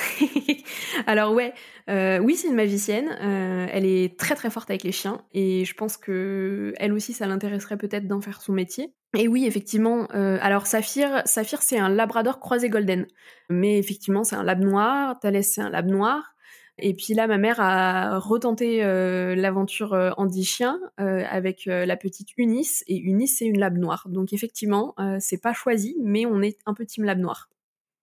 [1.07, 1.53] Alors ouais,
[1.89, 3.09] euh, oui, c'est une magicienne.
[3.21, 7.11] Euh, elle est très très forte avec les chiens et je pense que elle aussi,
[7.11, 8.93] ça l'intéresserait peut-être d'en faire son métier.
[9.15, 10.07] Et oui, effectivement.
[10.07, 13.05] alors Saphir, Saphir, c'est un Labrador croisé golden,
[13.49, 15.19] mais effectivement, c'est un lab noir.
[15.19, 16.32] Thalès, c'est un lab noir.
[16.79, 21.95] Et puis là, ma mère a retenté euh, l'aventure euh, Andy Chien euh, avec la
[21.97, 22.83] petite Eunice.
[22.87, 24.07] Et Eunice, c'est une lab noire.
[24.09, 27.49] Donc effectivement, c'est pas choisi, mais on est un peu team lab noir.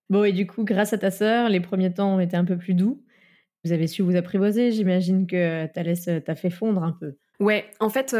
[0.08, 2.56] Bon, et du coup, grâce à ta sœur, les premiers temps ont été un peu
[2.56, 3.02] plus doux.
[3.64, 4.70] Vous avez su vous apprivoiser.
[4.70, 7.16] J'imagine que Thalès t'a fait fondre un peu.
[7.38, 8.16] Ouais, en fait,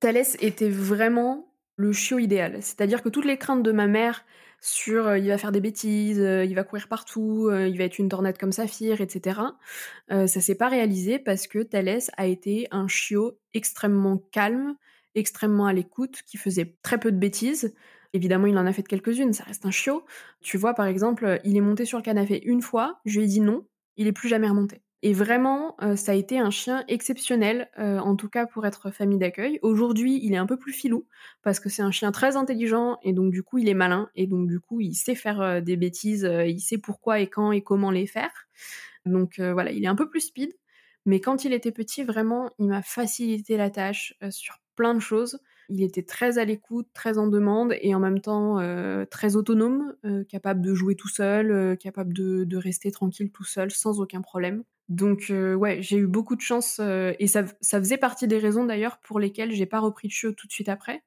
[0.00, 2.56] Thalès était vraiment le chiot idéal.
[2.60, 4.24] C'est-à-dire que toutes les craintes de ma mère
[4.60, 7.84] sur euh, il va faire des bêtises, euh, il va courir partout, euh, il va
[7.84, 9.40] être une tornade comme Saphir, etc.
[10.08, 14.76] ça s'est pas réalisé parce que Thalès a été un chiot extrêmement calme,
[15.14, 17.74] extrêmement à l'écoute, qui faisait très peu de bêtises.
[18.12, 20.04] Évidemment, il en a fait quelques-unes, ça reste un chiot.
[20.40, 23.28] Tu vois, par exemple, il est monté sur le canapé une fois, je lui ai
[23.28, 24.82] dit non, il est plus jamais remonté.
[25.02, 28.90] Et vraiment, euh, ça a été un chien exceptionnel, euh, en tout cas pour être
[28.90, 29.58] famille d'accueil.
[29.62, 31.06] Aujourd'hui, il est un peu plus filou,
[31.42, 34.26] parce que c'est un chien très intelligent, et donc du coup, il est malin, et
[34.26, 37.62] donc du coup, il sait faire euh, des bêtises, il sait pourquoi et quand et
[37.62, 38.30] comment les faire.
[39.06, 40.52] Donc voilà, il est un peu plus speed,
[41.06, 45.38] mais quand il était petit, vraiment, il m'a facilité la tâche sur plein de choses.
[45.70, 48.58] Il était très à l'écoute, très en demande et en même temps
[49.10, 49.94] très autonome,
[50.28, 54.64] capable de jouer tout seul, capable de, de, rester tranquille tout seul sans aucun problème.
[54.90, 58.64] Donc euh, ouais, j'ai eu beaucoup de chance euh, et ça, faisait partie des raisons
[58.64, 61.04] d'ailleurs pour lesquelles j'ai pas repris de chiot tout de suite après,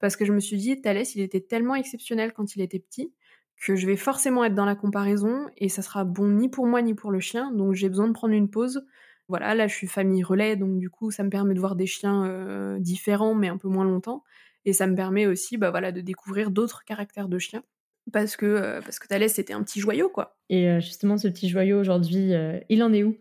[0.00, 3.12] parce que je me suis dit Thalès il était tellement exceptionnel quand il était petit
[3.58, 6.80] que je vais forcément être dans la comparaison et ça sera bon ni pour moi
[6.80, 8.86] ni pour le chien, donc j'ai besoin de prendre une pause.
[9.28, 11.86] Voilà, là je suis famille relais, donc du coup ça me permet de voir des
[11.86, 14.24] chiens euh, différents mais un peu moins longtemps.
[14.64, 17.64] Et ça me permet aussi bah voilà de découvrir d'autres caractères de chiens.
[18.12, 20.38] Parce que parce que Thalès c'était un petit joyau quoi.
[20.48, 22.32] Et justement ce petit joyau aujourd'hui,
[22.68, 23.16] il en est où?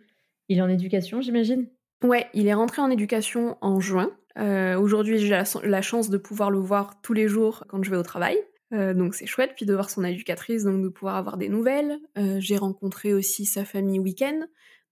[0.49, 1.67] Il est en éducation, j'imagine?
[2.03, 4.11] Ouais, il est rentré en éducation en juin.
[4.37, 7.97] Euh, aujourd'hui, j'ai la, chance de pouvoir le voir tous les jours quand je vais
[7.97, 8.37] au travail.
[8.73, 11.99] Euh, donc c'est chouette, puis de voir son éducatrice, donc de pouvoir avoir des nouvelles.
[12.17, 14.41] Euh, j'ai rencontré aussi sa famille week-end,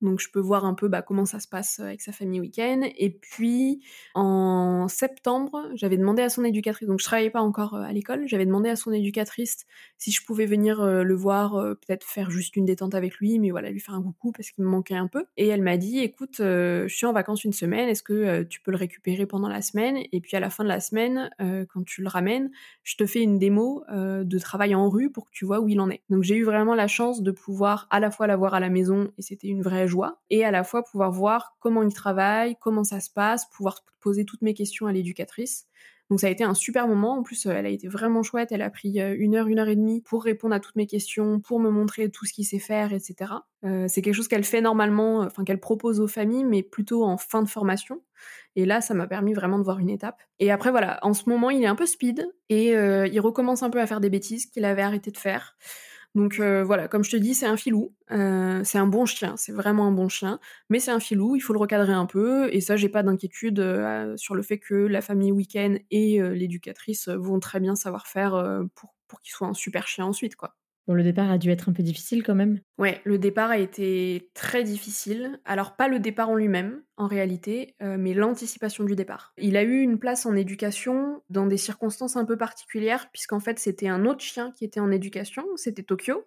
[0.03, 2.81] donc je peux voir un peu bah, comment ça se passe avec sa famille week-end.
[2.97, 3.81] Et puis
[4.13, 8.27] en septembre, j'avais demandé à son éducatrice, donc je travaillais pas encore euh, à l'école,
[8.27, 9.65] j'avais demandé à son éducatrice
[9.97, 13.39] si je pouvais venir euh, le voir, euh, peut-être faire juste une détente avec lui,
[13.39, 15.25] mais voilà, lui faire un coucou parce qu'il me manquait un peu.
[15.37, 18.71] Et elle m'a dit, écoute, je suis en vacances une semaine, est-ce que tu peux
[18.71, 19.97] le récupérer pendant la semaine?
[20.11, 22.51] Et puis à la fin de la semaine, quand tu le ramènes,
[22.83, 25.79] je te fais une démo de travail en rue pour que tu vois où il
[25.79, 26.01] en est.
[26.09, 29.11] Donc j'ai eu vraiment la chance de pouvoir à la fois l'avoir à la maison
[29.17, 29.87] et c'était une vraie
[30.29, 34.25] et à la fois pouvoir voir comment il travaille, comment ça se passe, pouvoir poser
[34.25, 35.67] toutes mes questions à l'éducatrice.
[36.09, 37.17] Donc ça a été un super moment.
[37.17, 38.51] En plus, euh, elle a été vraiment chouette.
[38.51, 40.85] Elle a pris euh, une heure, une heure et demie pour répondre à toutes mes
[40.85, 43.31] questions, pour me montrer tout ce qu'il sait faire, etc.
[43.63, 47.17] Euh, c'est quelque chose qu'elle fait normalement, enfin qu'elle propose aux familles, mais plutôt en
[47.17, 48.01] fin de formation.
[48.55, 50.21] Et là, ça m'a permis vraiment de voir une étape.
[50.39, 53.71] Et après, voilà, en ce moment, il est un peu speed et il recommence un
[53.71, 55.57] peu à faire des bêtises qu'il avait arrêté de faire.
[56.15, 57.91] Donc euh, voilà, comme je te dis, c'est un filou.
[58.11, 60.39] Euh, c'est un bon chien, c'est vraiment un bon chien.
[60.69, 62.53] Mais c'est un filou, il faut le recadrer un peu.
[62.53, 67.07] Et ça, j'ai pas d'inquiétude euh, sur le fait que la famille week-end et l'éducatrice
[67.09, 68.31] vont très bien savoir faire
[68.75, 70.55] pour, pour qu'il soit un super chien ensuite, quoi.
[70.87, 72.59] Bon, le départ a dû être un peu difficile quand même.
[72.77, 75.39] Ouais, le départ a été très difficile.
[75.45, 79.33] Alors pas le départ en lui-même, en réalité, euh, mais l'anticipation du départ.
[79.37, 83.59] Il a eu une place en éducation dans des circonstances un peu particulières, puisqu'en fait
[83.59, 86.25] c'était un autre chien qui était en éducation, c'était Tokyo.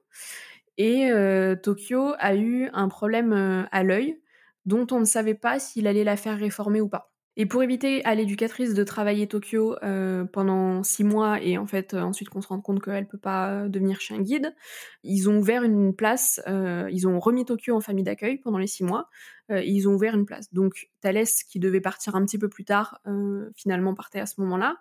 [0.79, 4.21] Et euh, Tokyo a eu un problème euh, à l'œil
[4.65, 7.16] dont on ne savait pas s'il allait la faire réformer ou pas.
[7.39, 11.93] Et pour éviter à l'éducatrice de travailler Tokyo euh, pendant six mois et en fait
[11.93, 14.55] euh, ensuite qu'on se rende compte qu'elle peut pas devenir chien guide,
[15.03, 18.67] ils ont ouvert une place, euh, ils ont remis Tokyo en famille d'accueil pendant les
[18.67, 19.11] six mois
[19.51, 20.53] euh, ils ont ouvert une place.
[20.53, 24.41] Donc Thalès, qui devait partir un petit peu plus tard, euh, finalement partait à ce
[24.41, 24.77] moment-là.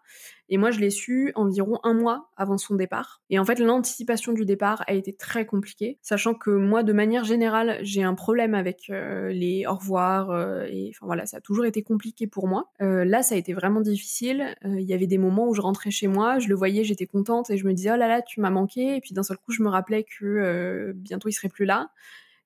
[0.49, 3.21] Et moi, je l'ai su environ un mois avant son départ.
[3.29, 7.25] Et en fait, l'anticipation du départ a été très compliquée, sachant que moi, de manière
[7.25, 10.31] générale, j'ai un problème avec euh, les au revoir.
[10.67, 12.71] et enfin voilà, ça a toujours été compliqué pour moi.
[12.79, 14.55] là, ça a été vraiment difficile.
[14.63, 17.49] Il y avait des moments où je rentrais chez moi, je le voyais, j'étais contente
[17.49, 18.97] et je me disais oh là là, tu m'as manqué.
[18.97, 21.89] Et puis d'un seul coup, je me rappelais que bientôt il serait plus là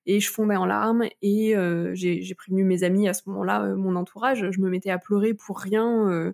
[0.06, 3.76] et je fondais en larmes et euh, j'ai prévenu mes amis à ce moment-là, euh,
[3.76, 6.32] mon entourage, je me mettais à pleurer pour rien euh,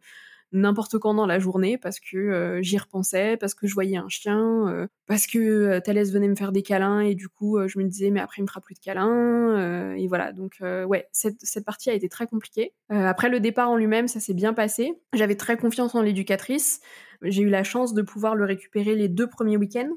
[0.52, 4.88] n'importe quand dans la journée parce que j'y repensais, parce que je voyais un chien,
[5.06, 8.20] parce que Thalès venait me faire des câlins et du coup je me disais mais
[8.20, 11.94] après il me fera plus de câlins et voilà donc ouais cette, cette, partie a
[11.94, 12.72] été très compliquée.
[12.88, 14.94] après le départ en lui-même ça s'est bien passé.
[15.12, 16.80] J'avais très confiance en l'éducatrice.
[17.22, 19.96] J'ai eu la chance de pouvoir le récupérer les deux premiers week-ends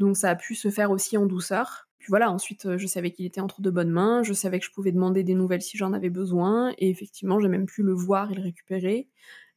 [0.00, 1.89] donc ça a pu se faire aussi en douceur.
[2.00, 4.64] Puis voilà, ensuite, euh, je savais qu'il était entre de bonnes mains, je savais que
[4.64, 7.92] je pouvais demander des nouvelles si j'en avais besoin, et effectivement, j'ai même pu le
[7.92, 9.06] voir et le récupérer.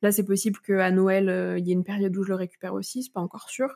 [0.02, 2.74] Là, c'est possible qu'à Noël, euh, il y ait une période où je le récupère
[2.74, 3.70] aussi, c'est pas encore sûr.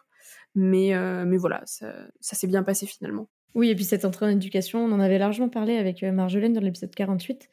[0.54, 3.30] Mais, euh, mais voilà, ça, s'est bien passé finalement.
[3.56, 6.60] Oui, et puis cette entrée en éducation, on en avait largement parlé avec Marjolaine dans
[6.60, 7.50] l'épisode 48,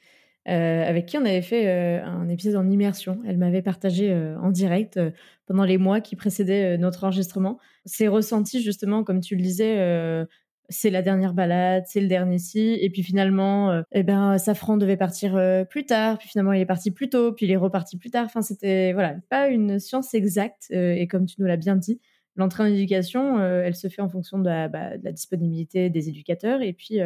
[0.47, 3.23] avec qui on avait fait un épisode en immersion.
[3.25, 5.01] Elle m'avait partagé en direct
[5.47, 10.27] pendant les mois qui précédaient notre enregistrement ses ressentis, justement, comme tu le disais
[10.69, 14.77] c'est la dernière balade, c'est le dernier si, et puis finalement, euh, eh ben, Safran
[14.77, 17.57] devait partir euh, plus tard, puis finalement il est parti plus tôt, puis il est
[17.57, 18.25] reparti plus tard.
[18.25, 22.01] Enfin, c'était voilà, pas une science exacte, euh, et comme tu nous l'as bien dit,
[22.37, 26.73] l'entrée en éducation, elle se fait en fonction de la, bah, disponibilité des éducateurs, et
[26.73, 26.99] puis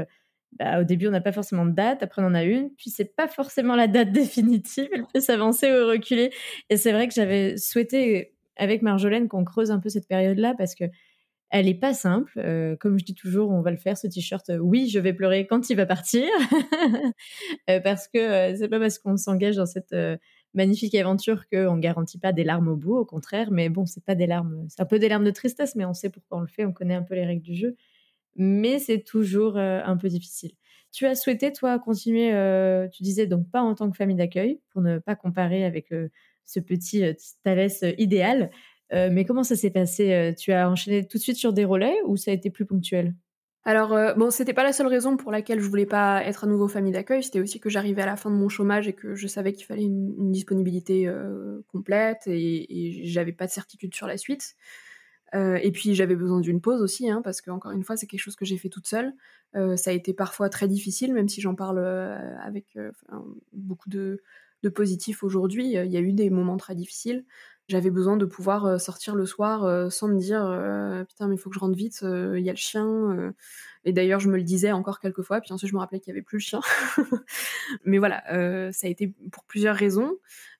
[0.59, 2.91] bah, au début on n'a pas forcément de date, après on en a une, puis
[2.91, 6.31] c'est pas forcément la date définitive, elle peut s'avancer ou reculer.
[6.71, 10.75] Et c'est vrai que j'avais souhaité avec Marjolaine qu'on creuse un peu cette période-là parce
[10.75, 10.85] que
[11.51, 12.33] elle est pas simple.
[12.39, 14.51] Euh, comme je dis toujours, on va le faire ce t-shirt.
[14.51, 16.27] Euh, oui, je vais pleurer quand il va partir,
[17.71, 19.95] euh, parce que c'est pas parce qu'on s'engage dans cette
[20.55, 22.97] magnifique aventure qu'on garantit pas des larmes au bout.
[22.97, 24.67] Au contraire, mais bon, c'est pas des larmes.
[24.69, 26.65] C'est un peu des larmes de tristesse, mais on sait pourquoi on le fait.
[26.65, 27.77] On connaît un peu les règles du jeu,
[28.37, 30.53] mais c'est toujours un peu difficile.
[30.93, 32.31] Tu as souhaité toi continuer.
[32.93, 35.93] tu disais donc pas en tant que famille d'accueil pour ne pas comparer avec
[36.45, 37.05] ce petit
[37.43, 38.51] Thalès idéal.
[38.93, 41.65] Euh, mais comment ça s'est passé euh, Tu as enchaîné tout de suite sur des
[41.65, 43.15] relais ou ça a été plus ponctuel?
[43.65, 46.47] Alors, euh, bon, c'était pas la seule raison pour laquelle je voulais pas être à
[46.47, 49.15] nouveau famille d'accueil, c'était aussi que j'arrivais à la fin de mon chômage et que
[49.15, 51.13] je savais qu'il fallait une, disponibilité
[51.67, 54.57] complète et, j'avais pas de certitude sur la suite.
[55.35, 58.21] et puis j'avais besoin d'une pause aussi, hein, parce que encore une fois, c'est quelque
[58.21, 59.13] chose que j'ai fait toute seule.
[59.53, 61.81] ça a été parfois très difficile, même si j'en parle
[62.43, 62.79] avec
[63.53, 64.23] beaucoup de,
[64.63, 65.73] de positifs aujourd'hui.
[65.75, 67.27] Il y a eu des moments très difficiles
[67.69, 71.35] j'avais besoin de pouvoir euh, sortir le soir euh, sans me dire euh, putain mais
[71.35, 73.33] il faut que je rentre vite il y a le chien
[73.85, 76.11] et d'ailleurs je me le disais encore quelques fois puis ensuite je me rappelais qu'il
[76.11, 76.61] y avait plus le chien.
[77.85, 78.23] Mais voilà
[78.73, 80.17] ça a été pour plusieurs raisons.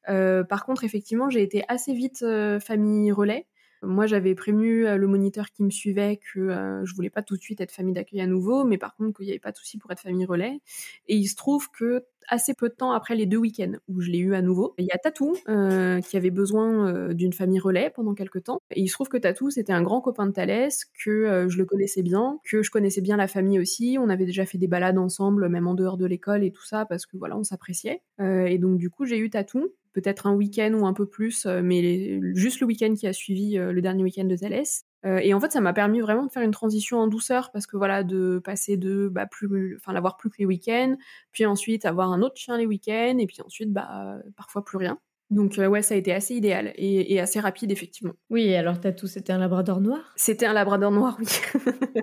[0.07, 2.25] Par contre effectivement j'ai été assez vite
[2.61, 3.47] famille relais
[3.83, 7.61] moi, j'avais prévenu le moniteur qui me suivait que je voulais pas tout de suite
[7.61, 9.91] être famille d'accueil à nouveau, mais par contre qu'il n'y avait pas de souci pour
[9.91, 10.61] être famille relais.
[11.07, 14.11] Et il se trouve que assez peu de temps après les deux week-ends où je
[14.11, 18.15] l'ai eu à nouveau, il y a Tatou qui avait besoin d'une famille relais pendant
[18.15, 18.61] quelques temps.
[18.71, 21.65] Et il se trouve que Tatou, c'était un grand copain de Thalès, que je le
[21.65, 23.97] connaissais bien, que je connaissais bien la famille aussi.
[24.01, 26.85] On avait déjà fait des balades ensemble, même en dehors de l'école et tout ça,
[26.85, 28.03] parce que voilà, on s'appréciait.
[28.21, 31.61] et donc du coup, j'ai eu Tatou peut-être un week-end ou un peu plus, euh,
[31.63, 34.85] mais juste le week-end qui a suivi euh, le dernier week-end de Thalès.
[35.07, 37.67] Euh, et en fait, ça m'a permis vraiment de faire une transition en douceur parce
[37.67, 40.97] que voilà, de passer de bah, plus, enfin, l'avoir plus que les week-ends,
[41.33, 44.99] puis ensuite avoir un autre chien les week-ends, et puis ensuite, bah, parfois plus rien.
[45.31, 48.15] Donc ouais, ça a été assez idéal et, assez rapide effectivement.
[48.31, 50.01] Oui, alors Tatou, c'était un labrador noir?
[50.17, 51.27] C'était un labrador noir, oui.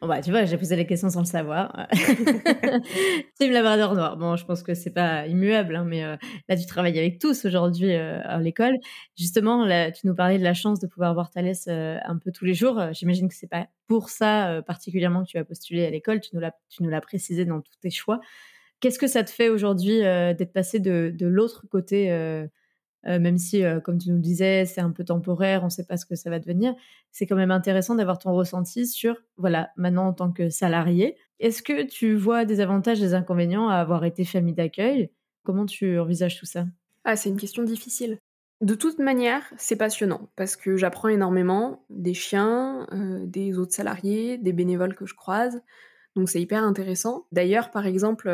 [0.00, 1.88] bon bah tu vois, j'ai posé la question sans le savoir.
[3.40, 4.16] Team labrador noir.
[4.18, 6.02] Bon, je pense que c'est pas immuable, hein, mais
[6.48, 8.76] là tu travailles avec tous aujourd'hui à l'école.
[9.18, 12.44] Justement, là, tu nous parlais de la chance de pouvoir voir Thalès un peu tous
[12.44, 12.80] les jours.
[12.92, 16.20] J'imagine que c'est pas pour ça particulièrement que tu as postulé à l'école.
[16.20, 18.20] Tu nous l'as précisé dans tous tes choix.
[18.80, 22.46] Qu'est-ce que ça te fait aujourd'hui euh, d'être passé de, l'autre côté, euh,
[23.06, 25.84] euh, même si, comme tu nous le disais, c'est un peu temporaire, on ne sait
[25.84, 26.74] pas ce que ça va devenir.
[27.12, 31.16] C'est quand même intéressant d'avoir ton ressenti sur, voilà, maintenant en tant que salarié.
[31.40, 35.10] Est-ce que tu vois des avantages, des inconvénients à avoir été famille d'accueil?
[35.44, 36.64] Comment tu envisages tout ça?
[37.04, 38.18] Ah, c'est une question difficile.
[38.62, 42.86] De toute manière, c'est passionnant parce que j'apprends énormément des chiens,
[43.24, 45.62] des autres salariés, des bénévoles que je croise.
[46.20, 47.24] Donc c'est hyper intéressant.
[47.32, 48.28] D'ailleurs, par exemple,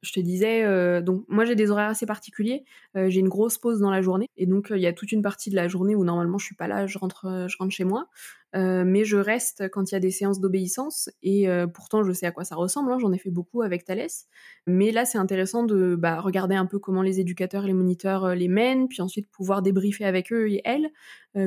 [0.00, 2.64] je te disais, donc moi j'ai des horaires assez particuliers.
[2.94, 5.50] j'ai une grosse pause dans la journée et donc il y a toute une partie
[5.50, 8.06] de la journée où normalement je suis pas là, je rentre, je rentre chez moi.
[8.54, 12.32] mais je reste quand il y a des séances d'obéissance et pourtant je sais à
[12.32, 12.90] quoi ça ressemble.
[12.90, 14.28] Hein, j'en ai fait beaucoup avec Thalès.
[14.66, 18.48] Mais là c'est intéressant de bah, regarder un peu comment les éducateurs les moniteurs les
[18.48, 20.88] mènent, puis ensuite pouvoir débriefer avec eux et elles,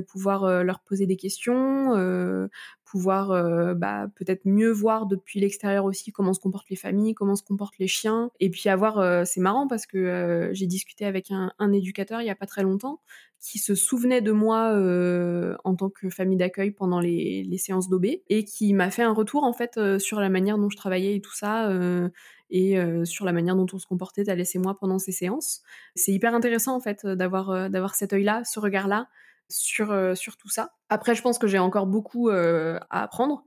[0.08, 1.96] pouvoir leur poser des questions,
[2.90, 7.36] pouvoir euh, bah, peut-être mieux voir depuis l'extérieur aussi comment se comportent les familles, comment
[7.36, 8.32] se comportent les chiens.
[8.40, 12.28] Et puis avoir, euh, c'est marrant parce que euh, j'ai discuté avec un, éducateur il
[12.28, 13.02] y a pas très longtemps
[13.40, 14.74] qui se souvenait de moi
[15.64, 19.44] en tant que famille d'accueil pendant les, séances d'OB et qui m'a fait un retour
[19.44, 21.70] en fait sur la manière dont je travaillais et tout ça
[22.50, 25.62] et sur la manière dont on se comportait, t'as laissé moi pendant ces séances.
[25.94, 29.08] C'est hyper intéressant en fait d'avoir d'avoir cet œil-là, ce regard-là
[29.50, 30.74] sur, sur tout ça.
[30.90, 33.46] Après, je pense que j'ai encore beaucoup à apprendre,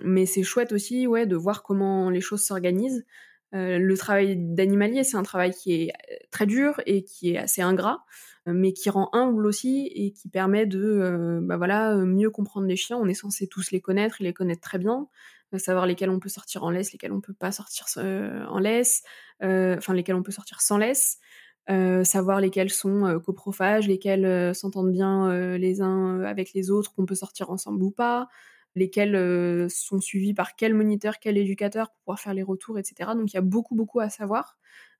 [0.00, 3.04] mais c'est chouette aussi ouais, de voir comment les choses s'organisent.
[3.52, 5.92] le travail d'animalier, c'est un travail qui est
[6.30, 8.04] très dur et qui est assez ingrat,
[8.46, 12.96] mais qui rend humble aussi et qui permet de bah voilà, mieux comprendre les chiens.
[12.96, 15.08] On est censé tous les connaître et les connaître très bien,
[15.56, 19.02] savoir lesquels on peut sortir en laisse, lesquels on peut pas sortir en laisse,
[19.40, 21.18] enfin lesquels on peut sortir sans laisse.
[21.68, 26.94] Euh, savoir lesquels sont euh, coprophages, lesquels euh, s'entendent bien les uns avec les autres,
[26.94, 28.28] qu'on peut sortir ensemble ou pas,
[28.76, 33.10] lesquels sont suivis par quel moniteur, quel éducateur pour pouvoir faire les retours, etc.
[33.14, 34.56] Donc il y a beaucoup, beaucoup à savoir.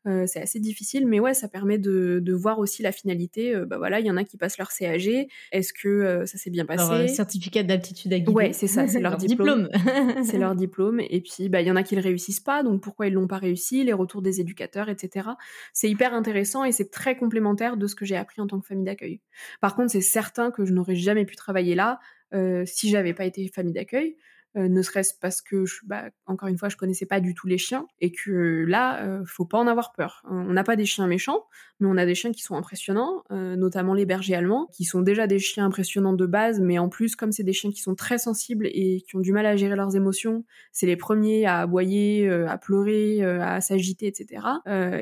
[0.07, 3.55] Euh, c'est assez difficile, mais ouais, ça permet de, voir aussi la finalité.
[3.55, 5.29] Euh, bah voilà, il y en a qui passent leur CAG.
[5.53, 6.89] Est-ce que euh, ça s'est bien passé?
[6.89, 8.33] Leur certificat d'aptitude à guider.
[8.33, 9.69] Ouais, c'est ça, c'est leur, diplôme.
[10.25, 11.01] c'est leur diplôme.
[11.01, 12.63] Et puis, bah, il y en a qui le réussissent pas.
[12.63, 15.31] Donc, pourquoi ils l'ont pas réussi Les retours des éducateurs, etc.
[15.73, 18.67] C'est hyper intéressant et c'est très complémentaire de ce que j'ai appris en tant que
[18.67, 19.21] famille d'accueil.
[19.61, 21.99] Par contre, c'est certain que je n'aurais jamais pu travailler là
[22.67, 24.17] si j'avais pas été famille d'accueil.
[24.57, 27.47] Euh, ne serait-ce parce que, je, bah, encore une fois, je connaissais pas du tout
[27.47, 30.23] les chiens et que là, euh, faut pas en avoir peur.
[30.31, 31.45] On n'a pas des chiens méchants,
[31.79, 35.03] mais on a des chiens qui sont impressionnants, euh, notamment les bergers allemands, qui sont
[35.03, 37.95] déjà des chiens impressionnants de base, mais en plus, comme c'est des chiens qui sont
[37.95, 41.61] très sensibles et qui ont du mal à gérer leurs émotions, c'est les premiers à
[41.61, 44.43] aboyer, à pleurer, à s'agiter, etc.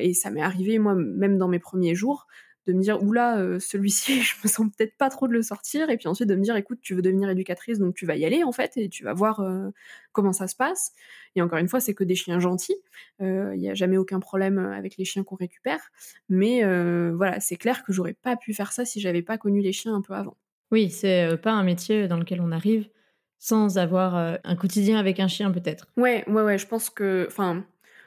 [0.01, 2.27] et ça m'est arrivé moi même dans mes premiers jours
[2.67, 5.91] de me dire oula euh, celui-ci je me sens peut-être pas trop de le sortir.
[5.91, 8.25] Et puis ensuite de me dire écoute tu veux devenir éducatrice donc tu vas y
[8.25, 9.71] aller en fait et tu vas voir euh,
[10.13, 10.93] comment ça se passe.
[11.37, 12.77] Et encore une fois c'est que des chiens gentils.
[13.21, 15.81] Euh, il n'y a jamais aucun problème avec les chiens qu'on récupère.
[16.29, 16.63] Mais
[17.13, 19.95] voilà c'est clair que j'aurais pas pu faire ça si j'avais pas connu les chiens
[19.95, 20.37] un peu avant.
[20.71, 22.89] Oui c'est pas un métier dans lequel on arrive
[23.39, 25.89] sans avoir un quotidien avec un chien peut-être.
[25.97, 27.65] Ouais ouais ouais je pense que enfin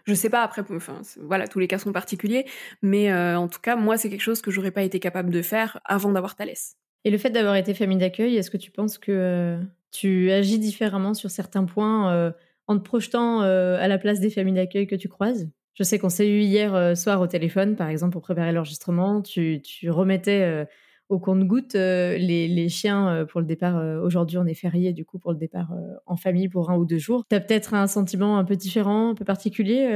[0.08, 2.46] je sais pas après, enfin voilà, tous les cas sont particuliers,
[2.82, 5.42] mais euh, en tout cas moi c'est quelque chose que j'aurais pas été capable de
[5.42, 6.78] faire avant d'avoir Thalès.
[7.04, 9.60] Et le fait d'avoir été famille d'accueil, est-ce que tu penses que euh,
[9.92, 12.32] tu agis différemment sur certains points euh,
[12.68, 15.50] en te projetant à la place des familles d'accueil que tu croises?
[15.74, 19.22] Je sais qu'on s'est eu hier soir au téléphone, par exemple, pour préparer l'enregistrement.
[19.22, 20.68] Tu, tu remettais
[21.10, 23.78] au compte-goutte euh, les, chiens euh, pour le départ.
[23.78, 25.74] Euh, aujourd'hui, on est férié, du coup, pour le départ
[26.06, 27.26] en famille pour un ou deux jours.
[27.30, 29.88] Tu as peut-être un sentiment un peu différent, un peu particulier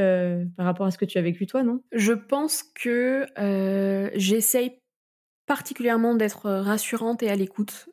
[0.58, 1.82] par rapport à ce que tu as vécu toi, non?
[1.92, 3.26] Je pense que
[4.16, 4.81] j'essaye
[5.52, 7.90] particulièrement d'être rassurante et à l'écoute,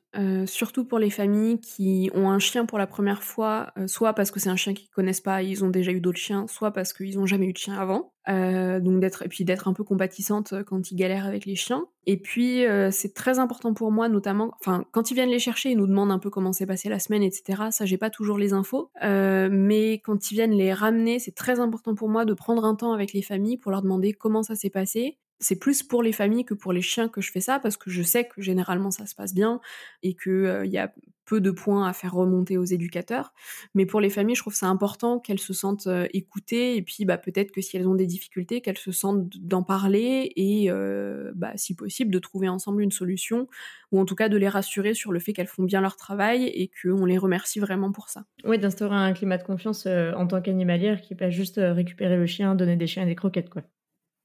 [0.46, 4.38] surtout pour les familles qui ont un chien pour la première fois, soit parce que
[4.38, 7.18] c'est un chien qu'ils connaissent pas, ils ont déjà eu d'autres chiens, soit parce qu'ils
[7.18, 8.12] ont jamais eu de chien avant.
[8.28, 11.86] donc d'être et puis d'être un peu compatissante quand ils galèrent avec les chiens.
[12.06, 15.76] Et puis c'est très important pour moi, notamment, enfin quand ils viennent les chercher, ils
[15.76, 17.64] nous demandent un peu comment s'est passée la semaine, etc.
[17.72, 21.96] Ça j'ai pas toujours les infos, mais quand ils viennent les ramener, c'est très important
[21.96, 24.70] pour moi de prendre un temps avec les familles pour leur demander comment ça s'est
[24.70, 27.76] passé, c'est plus pour les familles que pour les chiens que je fais ça parce
[27.76, 29.60] que je sais que généralement ça se passe bien
[30.02, 30.92] et qu'il euh, y a
[31.26, 33.34] peu de points à faire remonter aux éducateurs.
[33.74, 37.04] Mais pour les familles, je trouve ça important qu'elles se sentent euh, écoutées et puis
[37.04, 41.30] bah, peut-être que si elles ont des difficultés, qu'elles se sentent d'en parler et euh,
[41.34, 43.46] bah, si possible de trouver ensemble une solution
[43.92, 46.46] ou en tout cas de les rassurer sur le fait qu'elles font bien leur travail
[46.46, 48.24] et qu'on les remercie vraiment pour ça.
[48.44, 52.54] Oui, d'instaurer un climat de confiance en tant qu'animalière qui pas juste récupérer le chien,
[52.54, 53.62] donner des chiens et des croquettes quoi.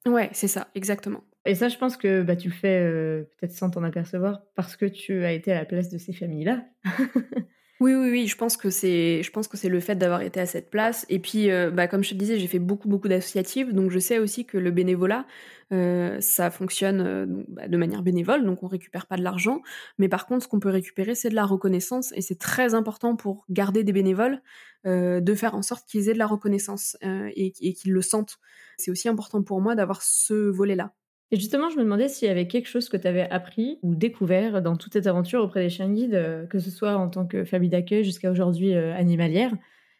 [0.06, 1.24] Ouais, c'est ça, exactement.
[1.46, 4.76] Et ça, je pense que bah, tu le fais euh, peut-être sans t'en apercevoir parce
[4.76, 6.66] que tu as été à la place de ces familles-là.
[7.80, 10.40] oui, oui, oui, je pense que c'est, je pense que c'est le fait d'avoir été
[10.40, 11.06] à cette place.
[11.10, 14.00] Et puis, euh, bah, comme je te disais, j'ai fait beaucoup, beaucoup d'associatives, donc je
[14.00, 15.26] sais aussi que le bénévolat,
[15.74, 19.62] euh, ça fonctionne bah, de manière bénévole, donc on récupère pas de l'argent.
[19.98, 23.16] Mais par contre, ce qu'on peut récupérer, c'est de la reconnaissance, et c'est très important
[23.16, 24.42] pour garder des bénévoles
[24.86, 28.38] de faire en sorte qu'ils aient de la reconnaissance et, et qu'ils le sentent.
[28.78, 30.94] C'est aussi important pour moi d'avoir ce volet-là.
[31.34, 33.96] Et justement, je me demandais s'il y avait quelque chose que tu avais appris ou
[33.96, 37.26] découvert dans toute cette aventure auprès des chiens guides, euh, que ce soit en tant
[37.26, 39.52] que famille d'accueil jusqu'à aujourd'hui euh, animalière,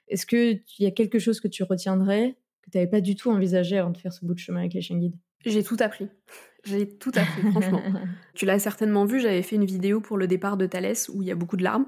[0.08, 3.32] Est-ce qu'il y a quelque chose que tu retiendrais que tu n'avais pas du tout
[3.32, 6.08] envisagé avant de faire ce bout de chemin avec les chiens guides J'ai tout appris.
[6.66, 7.82] J'ai tout appris, franchement.
[8.36, 11.30] tu l'as certainement vu, j'avais fait une vidéo pour le départ de Thalès où il
[11.30, 11.88] y a beaucoup de larmes.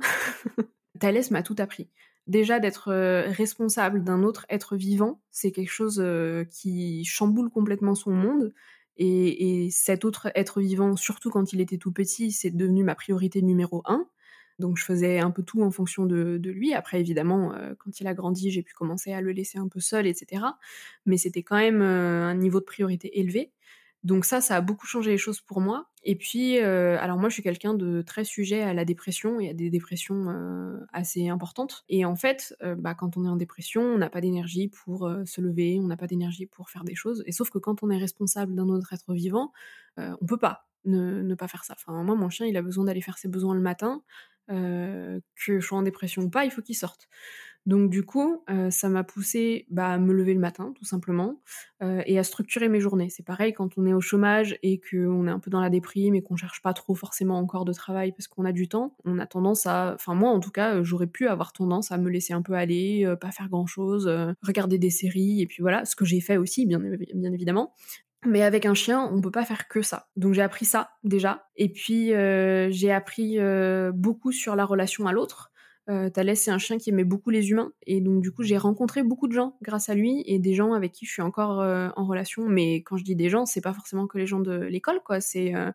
[1.00, 1.88] Thalès m'a tout appris.
[2.26, 6.04] Déjà d'être euh, responsable d'un autre être vivant, c'est quelque chose
[6.50, 8.52] qui chamboule complètement son monde.
[8.98, 12.96] Et, et, cet autre être vivant, surtout quand il était tout petit, c'est devenu ma
[12.96, 14.08] priorité numéro un.
[14.60, 16.74] Donc je faisais un peu tout en fonction de, de lui.
[16.74, 19.80] Après, évidemment, euh, quand il a grandi, j'ai pu commencer à le laisser un peu
[19.82, 20.44] seul, etc.
[21.06, 23.52] Mais c'était quand même euh, un niveau de priorité élevé.
[24.06, 25.90] Donc ça, ça a beaucoup changé les choses pour moi.
[26.04, 29.50] Et puis, euh, alors moi, je suis quelqu'un de très sujet à la dépression et
[29.50, 31.84] à des dépressions euh, assez importantes.
[31.90, 35.10] Et en fait, euh, bah, quand on est en dépression, on n'a pas d'énergie pour
[35.26, 37.24] se lever, on n'a pas d'énergie pour faire des choses.
[37.26, 39.52] Et sauf que quand on est responsable d'un autre être vivant,
[39.98, 41.74] on peut pas ne, ne, pas faire ça.
[41.76, 44.04] Enfin, moi, mon chien, il a besoin d'aller faire ses besoins le matin.
[44.48, 47.10] que je sois en dépression ou pas, il faut qu'il sorte.
[47.66, 51.42] Donc du coup, euh, ça m'a poussé bah, à me lever le matin, tout simplement,
[51.82, 53.10] euh, et à structurer mes journées.
[53.10, 56.14] C'est pareil quand on est au chômage et qu'on est un peu dans la déprime
[56.14, 59.18] et qu'on cherche pas trop forcément encore de travail parce qu'on a du temps, on
[59.18, 62.34] a tendance à, enfin moi en tout cas, j'aurais pu avoir tendance à me laisser
[62.34, 64.08] un peu aller, euh, pas faire grand chose,
[64.44, 67.74] regarder des séries et puis voilà, ce que j'ai fait aussi, bien, bien évidemment.
[68.28, 70.08] Mais avec un chien, on peut pas faire que ça.
[70.16, 71.48] Donc j'ai appris ça déjà.
[71.58, 73.38] Et puis j'ai appris
[73.94, 75.52] beaucoup sur la relation à l'autre.
[75.88, 77.72] Euh, Thalès, c'est un chien qui aimait beaucoup les humains.
[77.86, 80.74] Et donc, du coup, j'ai rencontré beaucoup de gens grâce à lui et des gens
[80.74, 82.46] avec qui je suis encore euh, en relation.
[82.48, 85.22] Mais quand je dis des gens, c'est pas forcément que les gens de l'école, quoi.
[85.22, 85.56] C'est.
[85.56, 85.72] Euh,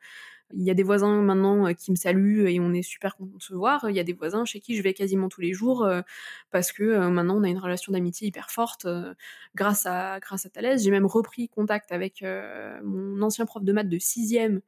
[0.52, 3.42] il y a des voisins maintenant qui me saluent et on est super contents de
[3.42, 3.88] se voir.
[3.88, 5.88] Il y a des voisins chez qui je vais quasiment tous les jours
[6.50, 8.84] parce que maintenant on a une relation d'amitié hyper forte
[9.54, 10.82] grâce à grâce à Thalès.
[10.82, 12.24] J'ai même repris contact avec
[12.82, 14.60] mon ancien prof de maths de sixième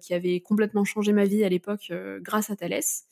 [0.00, 3.06] qui avait complètement changé ma vie à l'époque grâce à Thalès.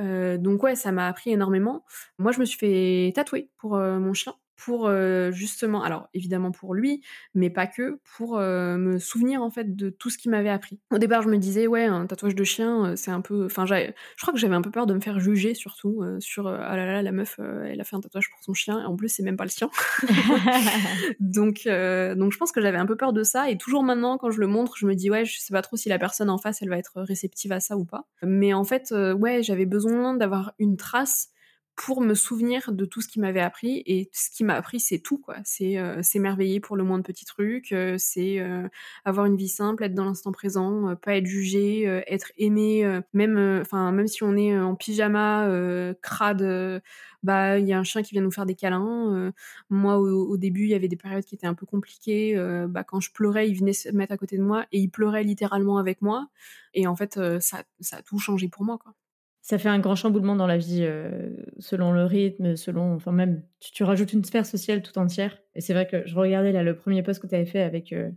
[0.00, 1.84] Euh, donc ouais, ça m'a appris énormément.
[2.18, 4.34] Moi, je me suis fait tatouer pour euh, mon chien
[4.64, 7.02] pour euh, justement, alors évidemment pour lui,
[7.34, 10.78] mais pas que, pour euh, me souvenir en fait de tout ce qu'il m'avait appris.
[10.92, 13.92] Au départ, je me disais ouais, un tatouage de chien, c'est un peu, enfin, je
[14.20, 17.02] crois que j'avais un peu peur de me faire juger surtout sur ah là là,
[17.02, 19.36] la meuf, elle a fait un tatouage pour son chien, et en plus c'est même
[19.36, 19.68] pas le sien.
[21.20, 24.30] donc donc je pense que j'avais un peu peur de ça, et toujours maintenant quand
[24.30, 26.38] je le montre, je me dis ouais, je sais pas trop si la personne en
[26.38, 28.06] face elle va être réceptive à ça ou pas.
[28.22, 31.30] Mais en fait, ouais, j'avais besoin d'avoir une trace
[31.76, 33.82] pour me souvenir de tout ce qui m'avait appris.
[33.86, 35.36] Et ce qui m'a appris c'est tout quoi.
[35.44, 38.68] C'est euh, s'émerveiller pour le moins de petits trucs euh, c'est euh,
[39.04, 43.60] avoir une vie simple être dans l'instant présent euh, pas être jugé être aimé même
[43.60, 46.82] enfin même si on est en pyjama crade
[47.22, 49.32] bah il y a un chien qui vient nous faire des câlins
[49.70, 52.36] moi au, au, début il y avait des périodes qui étaient un peu compliquées
[52.68, 55.24] bah quand je pleurais il venait se mettre à côté de moi et il pleurait
[55.24, 56.28] littéralement avec moi.
[56.74, 58.94] Et en fait ça ça a tout changé pour moi quoi
[59.42, 63.42] ça fait un grand chamboulement dans la vie euh, selon le rythme, selon, enfin même,
[63.58, 65.36] tu, rajoutes une sphère sociale tout entière.
[65.56, 67.92] Et c'est vrai que je regardais là le premier post que tu avais fait avec
[67.92, 68.10] euh,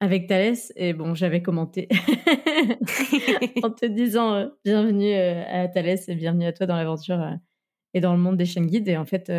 [0.00, 1.88] avec Thalès et bon, j'avais commenté
[3.62, 7.22] en te disant euh, bienvenue à Thalès et bienvenue à toi dans l'aventure
[7.92, 8.88] et dans le monde des chaînes guides.
[8.88, 9.30] Et en fait,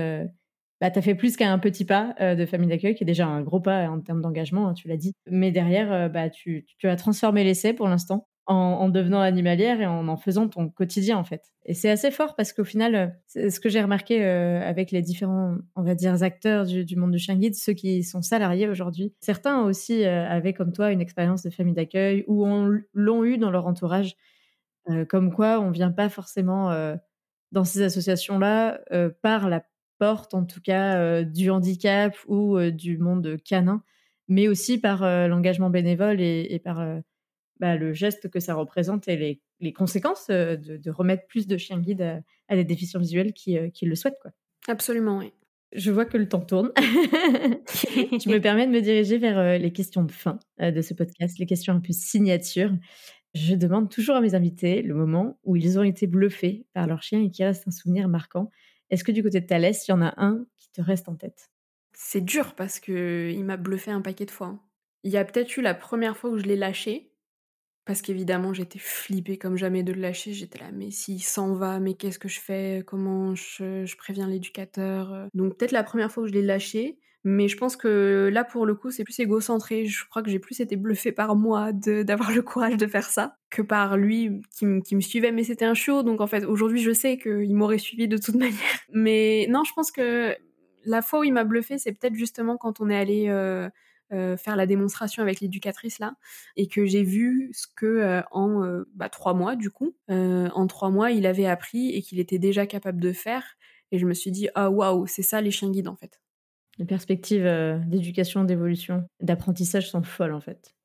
[0.80, 3.42] bah, tu as fait plus qu'un petit pas de famille d'accueil, qui est déjà un
[3.42, 5.14] gros pas en termes d'engagement, hein, tu l'as dit.
[5.30, 10.08] Mais derrière, bah, tu, tu as transformé l'essai pour l'instant en, devenant animalière et en
[10.08, 11.52] en faisant ton quotidien en fait.
[11.66, 15.56] Et c'est assez fort parce qu'au final, ce que j'ai remarqué euh, avec les différents,
[15.76, 19.64] on va dire, acteurs du, monde du chien guide, ceux qui sont salariés aujourd'hui, certains
[19.64, 22.46] aussi euh, avaient comme toi une expérience de famille d'accueil ou
[22.94, 24.16] l'ont eu dans leur entourage,
[24.90, 26.72] euh, comme quoi on vient pas forcément
[27.52, 28.80] dans ces associations-là
[29.22, 29.66] par la
[29.98, 33.82] porte, en tout cas, du handicap ou du monde canin,
[34.28, 37.02] mais aussi par l'engagement bénévole et par
[37.60, 41.58] bah, le geste que ça représente et les, les conséquences de, de, remettre plus de
[41.58, 44.20] chiens guides à, des déficients visuels qui, qui, le souhaitent.
[44.22, 44.32] Quoi.
[44.68, 45.32] Absolument, oui.
[45.74, 46.72] Je vois que le temps tourne.
[46.78, 51.46] tu me permets de me diriger vers les questions de fin de ce podcast, les
[51.46, 52.72] questions un peu signature.
[53.36, 57.04] Je demande toujours à mes invités le moment où ils ont été bluffés par leur
[57.04, 58.50] chien et qui reste un souvenir marquant.
[58.90, 61.16] Est-ce que du côté de Thalès, il y en a un qui te reste en
[61.16, 61.50] tête?
[61.92, 64.48] C'est dur parce qu'il m'a bluffé un paquet de fois.
[64.48, 64.62] Hein.
[65.04, 67.12] Il y a peut-être eu la première fois où je l'ai lâché,
[67.86, 70.34] parce qu'évidemment, j'étais flippée comme jamais de le lâcher.
[70.34, 72.84] J'étais là, mais s'il s'en va, mais qu'est-ce que je fais?
[72.86, 75.28] Comment je, je préviens l'éducateur?
[75.34, 78.68] Donc peut-être la première fois que je l'ai lâché, mais je pense que là, pour
[78.68, 79.88] le coup, c'est plus égocentré.
[79.88, 83.38] Je crois que j'ai plus été bluffée par moi d'avoir le courage de faire ça
[83.50, 85.32] que par lui qui, qui me suivait.
[85.32, 88.36] Mais c'était un chiot, donc en fait, aujourd'hui, je sais qu'il m'aurait suivi de toute
[88.36, 88.80] manière.
[88.94, 90.36] Mais non, je pense que
[90.86, 93.26] la fois où il m'a bluffé, c'est peut-être justement quand on est allé...
[93.28, 93.70] Euh,
[94.14, 96.16] euh, faire la démonstration avec l'éducatrice là,
[96.56, 100.68] et que j'ai vu ce que euh, en euh, bah, trois mois du coup, en
[100.68, 103.44] trois mois il avait appris et qu'il était déjà capable de faire.
[103.92, 106.22] Et je me suis dit, ah waouh, c'est ça les chiens guides en fait.
[106.78, 107.50] Les perspectives
[107.88, 110.76] d'éducation, d'évolution, d'apprentissage sont folles en fait.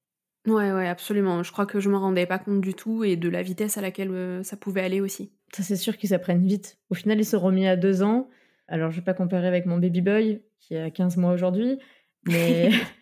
[0.46, 1.42] Ouais, ouais, absolument.
[1.42, 3.82] Je crois que je me rendais pas compte du tout et de la vitesse à
[3.82, 5.32] laquelle ça pouvait aller aussi.
[5.52, 6.78] Ça, c'est sûr qu'ils s'apprennent vite.
[6.90, 8.30] Au final, ils se remis à deux ans.
[8.68, 11.78] Alors, je vais pas comparer avec mon baby boy, qui a 15 mois aujourd'hui,
[12.26, 12.70] mais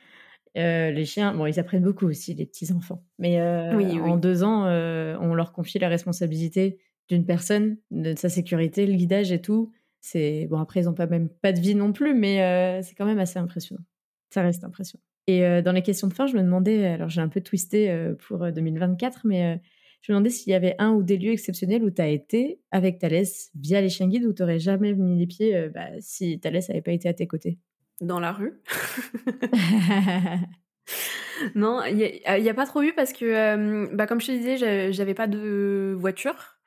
[0.55, 3.05] les chiens, bon, ils apprennent beaucoup aussi, les petits-enfants.
[3.19, 6.79] Mais en deux ans, on leur confie la responsabilité
[7.09, 9.73] d'une personne, de sa sécurité, le guidage et tout.
[10.01, 13.07] C'est bon après ils ont pas même pas de vie non plus, mais c'est quand
[13.07, 13.83] même assez impressionnant.
[14.31, 15.03] Ça reste impressionnant.
[15.27, 18.51] Et dans les questions de fin, je me demandais, alors j'ai un peu twisté pour
[18.51, 19.61] 2024, mais
[20.01, 22.61] je me demandais s'il y avait un ou des lieux exceptionnels où tu as été
[22.71, 26.39] avec Thalès via les chiens guides où tu n'aurais jamais mis les pieds bah, si
[26.39, 27.59] Thalès n'avait pas été à tes côtés?
[28.01, 28.55] Dans la rue
[31.55, 35.15] Non, il n'y a, pas trop eu parce que, bah, comme je te disais, j'avais
[35.15, 36.59] pas de voiture.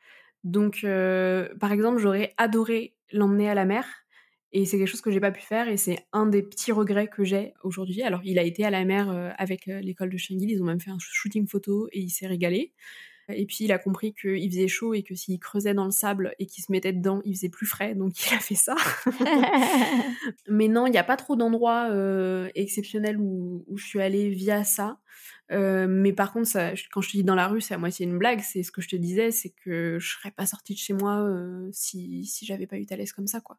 [0.43, 0.85] Donc,
[1.59, 3.85] par exemple, j'aurais adoré l'emmener à la mer
[4.53, 7.07] et c'est quelque chose que j'ai pas pu faire et c'est un des petits regrets
[7.07, 8.03] que j'ai aujourd'hui.
[8.03, 10.65] Alors, il a été à la mer euh, avec euh, l'école de Shangil, ils ont
[10.65, 12.73] même fait un shooting photo et il s'est régalé.
[13.29, 16.33] Et puis il a compris qu'il faisait chaud et que s'il creusait dans le sable
[16.39, 18.75] et qu'il se mettait dedans, il faisait plus frais, donc il a fait ça.
[20.47, 24.63] Mais non, il n'y a pas trop d'endroits euh, exceptionnels où, je suis allée via
[24.63, 24.97] ça.
[25.49, 28.17] mais par contre, ça, quand je te dis dans la rue, c'est à moitié une
[28.17, 28.41] blague.
[28.41, 31.27] C'est ce que je te disais, c'est que je serais pas sortie de chez moi
[31.71, 33.57] si, si j'avais pas eu Thalès comme ça, quoi.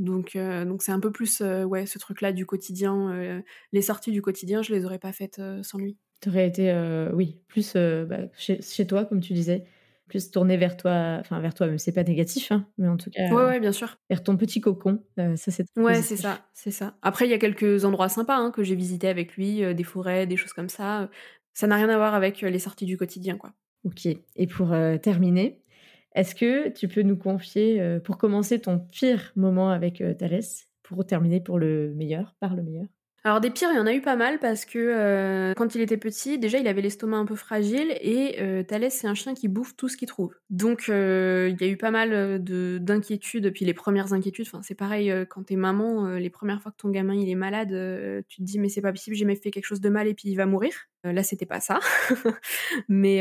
[0.00, 3.42] Donc, donc c'est un peu plus ouais, ce truc-là du quotidien.
[3.72, 5.98] les sorties du quotidien, je les aurais pas faites sans lui.
[6.22, 6.74] Tu aurais été,
[7.12, 9.64] oui, plus bah, chez, chez, toi, comme tu disais,
[10.08, 13.10] plus tourné vers toi, enfin vers toi, mais c'est pas négatif, hein, mais en tout
[13.10, 13.28] cas.
[13.30, 13.98] Ouais, ouais, bien sûr.
[14.08, 15.66] Vers ton petit cocon, ça c'est.
[15.76, 16.96] Ouais, c'est ça, c'est ça.
[17.02, 20.26] Après, il y a quelques endroits sympas hein, que j'ai visités avec lui, des forêts,
[20.26, 21.10] des choses comme ça.
[21.52, 23.52] Ça n'a rien à voir avec les sorties du quotidien, quoi.
[23.84, 24.06] Ok.
[24.06, 25.60] Et pour terminer,
[26.14, 30.68] est-ce que tu peux nous confier, euh, pour commencer, ton pire moment avec euh, Thalès,
[30.82, 32.86] pour terminer pour le meilleur, par le meilleur?
[33.22, 35.82] Alors des pires, il y en a eu pas mal parce que euh, quand il
[35.82, 39.34] était petit, déjà il avait l'estomac un peu fragile et euh, Thalès c'est un chien
[39.34, 40.34] qui bouffe tout ce qu'il trouve.
[40.48, 40.94] Donc il
[41.60, 45.42] y a eu pas mal de d'inquiétudes, puis les premières inquiétudes, enfin c'est pareil quand
[45.42, 48.70] t'es maman, les premières fois que ton gamin il est malade, tu te dis mais
[48.70, 50.72] c'est pas possible, j'ai fait quelque chose de mal et puis il va mourir.
[51.04, 51.78] là c'était pas ça,
[52.88, 53.20] mais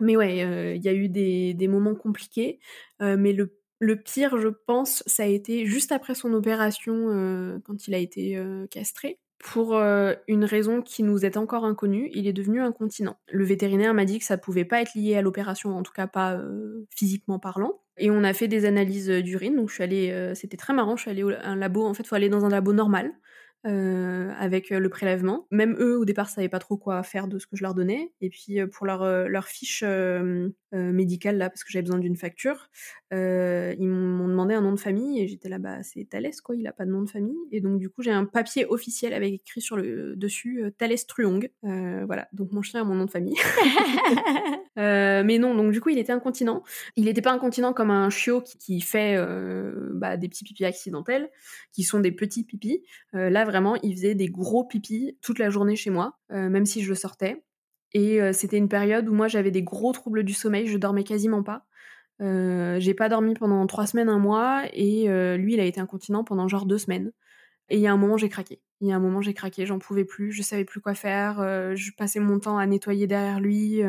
[0.00, 2.58] mais ouais, euh, il y a eu des, moments compliqués,
[3.02, 7.86] euh, mais le, pire, je pense, ça a été juste après son opération, euh, quand
[7.86, 8.40] il a été
[8.70, 9.18] castré.
[9.38, 13.16] Pour une raison qui nous est encore inconnue, il est devenu incontinent.
[13.30, 16.08] Le vétérinaire m'a dit que ça pouvait pas être lié à l'opération, en tout cas
[16.08, 16.40] pas
[16.90, 17.80] physiquement parlant.
[17.98, 21.02] Et on a fait des analyses d'urine, donc je suis allée, c'était très marrant, je
[21.02, 23.12] suis allée à un labo, en fait, il faut aller dans un labo normal.
[23.66, 25.48] Euh, avec euh, le prélèvement.
[25.50, 28.12] Même eux, au départ, savaient pas trop quoi faire de ce que je leur donnais.
[28.20, 29.82] Et puis, euh, pour leur, leur fiche
[30.72, 32.68] médicale, là, parce que j'avais besoin d'une facture,
[33.10, 36.66] ils m'ont demandé un nom de famille et j'étais là, bah, c'est Thalès, quoi, il
[36.66, 37.38] a pas de nom de famille.
[37.50, 41.50] Et donc, du coup, j'ai un papier officiel avec écrit sur le dessus Thalès Truong.
[41.62, 43.36] voilà, donc mon chien a mon nom de famille.
[44.76, 46.62] mais non, donc du coup, il était incontinent.
[46.96, 49.16] Il n'était pas incontinent comme un chiot qui, fait
[49.94, 51.30] bah, des petits pipis accidentels,
[51.72, 52.84] qui sont des petits pipis.
[53.12, 56.82] là, vraiment, il faisait des gros pipis toute la journée chez moi, euh, même si
[56.82, 57.44] je le sortais.
[57.92, 61.04] Et euh, c'était une période où moi j'avais des gros troubles du sommeil, je dormais
[61.04, 61.64] quasiment pas.
[62.20, 66.24] Euh, j'ai pas dormi pendant trois semaines, un mois, et lui il a été incontinent
[66.24, 67.12] pendant genre deux semaines.
[67.70, 68.60] Et il y a un moment j'ai craqué.
[68.80, 71.36] Il y a un moment j'ai craqué, j'en pouvais plus, je savais plus quoi faire,
[71.76, 73.80] je passais mon temps à nettoyer derrière lui,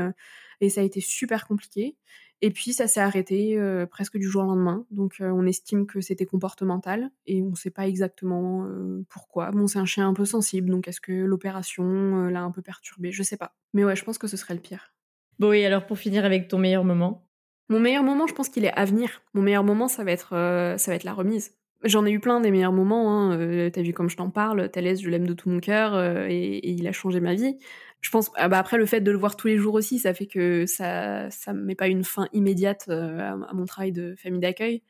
[0.62, 1.96] et ça a été super compliqué.
[2.42, 4.86] Et puis ça s'est arrêté euh, presque du jour au lendemain.
[4.92, 9.52] Donc euh, on estime que c'était comportemental et on ne sait pas exactement euh, pourquoi.
[9.52, 13.12] Bon, c'est un chien un peu sensible, donc est-ce que l'opération l'a un peu perturbé?
[13.12, 13.56] Je sais pas.
[13.74, 14.94] Mais ouais, je pense que ce serait le pire.
[15.38, 17.26] Bon, et alors pour finir avec ton meilleur moment?
[17.70, 19.22] Mon meilleur moment, je pense qu'il est à venir.
[19.34, 21.52] Mon meilleur moment, ça va être, ça va être la remise.
[21.84, 23.32] J'en ai eu plein des meilleurs moments.
[23.32, 23.70] Hein.
[23.72, 24.70] T'as vu comme je t'en parle.
[24.70, 27.58] Thalès, je l'aime de tout mon cœur et, et, il a changé ma vie
[28.02, 30.14] je pense ah bah après le fait de le voir tous les jours aussi ça
[30.14, 34.40] fait que ça ça met pas une fin immédiate euh, à, mon travail de famille
[34.40, 34.84] d'accueil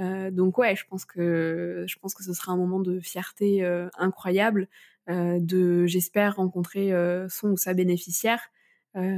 [0.00, 3.64] euh, donc ouais je pense que je pense que ce sera un moment de fierté
[3.64, 4.68] euh, incroyable
[5.06, 6.92] de j'espère rencontrer
[7.28, 8.40] son ou sa bénéficiaire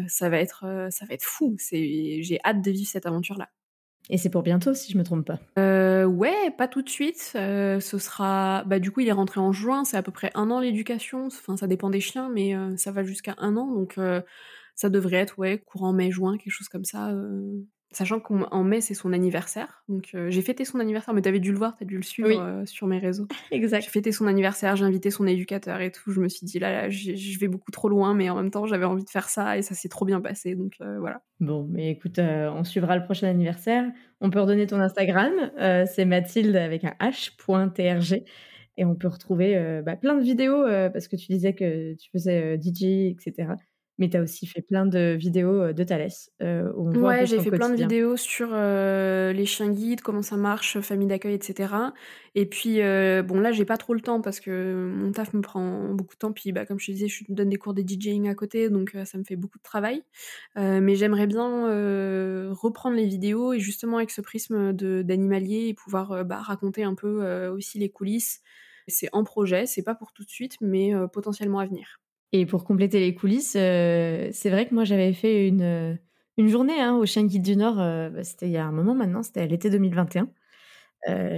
[0.09, 3.49] ça va être ça va être fou j'ai hâte de vivre cette aventure là
[4.09, 5.38] et c'est pour bientôt, si je me trompe pas.
[5.59, 7.32] Euh, ouais, pas tout de suite.
[7.34, 9.84] Euh, ce sera, bah du coup, il est rentré en juin.
[9.84, 11.26] C'est à peu près un an l'éducation.
[11.26, 13.72] Enfin, ça dépend des chiens, mais euh, ça va jusqu'à un an.
[13.72, 13.98] Donc,
[14.74, 17.12] ça devrait être ouais courant mai-juin, quelque chose comme ça.
[17.97, 19.82] Sachant qu'en mai, c'est son anniversaire.
[19.88, 22.28] Donc, euh, j'ai fêté son anniversaire, mais t'avais dû le voir, t'as dû le suivre
[22.38, 23.26] euh, sur mes réseaux.
[23.51, 23.84] exact.
[23.84, 26.12] J'ai fêté son anniversaire, j'ai invité son éducateur et tout.
[26.12, 28.66] Je me suis dit, là, là, je vais beaucoup trop loin, mais en même temps,
[28.66, 30.57] j'avais envie de faire ça et ça s'est trop bien passé.
[30.57, 31.22] Donc, euh, voilà.
[31.40, 33.90] Bon, mais écoute, on suivra le prochain anniversaire.
[34.20, 35.32] On peut redonner ton Instagram.
[35.86, 38.24] c'est Mathilde avec un h.trg.
[38.76, 42.61] Et on peut retrouver bah, plein de vidéos parce que tu disais que tu faisais
[42.61, 43.55] DJ, etc.
[43.99, 46.30] Mais tu as aussi fait plein de vidéos de Thalès.
[46.42, 51.09] Euh, ouais, j'ai fait plein de vidéos sur les chiens guides, comment ça marche, famille
[51.09, 51.72] d'accueil, etc.
[52.34, 55.94] Et puis, bon, là, j'ai pas trop le temps parce que mon taf me prend
[55.94, 56.32] beaucoup de temps.
[56.32, 58.94] Puis, bah, comme je te disais, je donne des cours de DJing à côté, donc
[59.05, 60.03] ça me fait beaucoup de travail.
[60.57, 66.38] mais j'aimerais bien reprendre les vidéos et justement avec ce prisme d'animalier et pouvoir bah,
[66.38, 68.42] raconter un peu aussi les coulisses.
[68.88, 71.99] C'est en projet, c'est pas pour tout de suite, mais potentiellement à venir.
[72.39, 75.95] Et pour compléter les coulisses, euh, c'est vrai que moi j'avais fait une, euh,
[76.37, 78.72] une journée hein, au Chien Guide du Nord, euh, bah, c'était il y a un
[78.72, 80.28] moment maintenant, c'était à l'été 2021.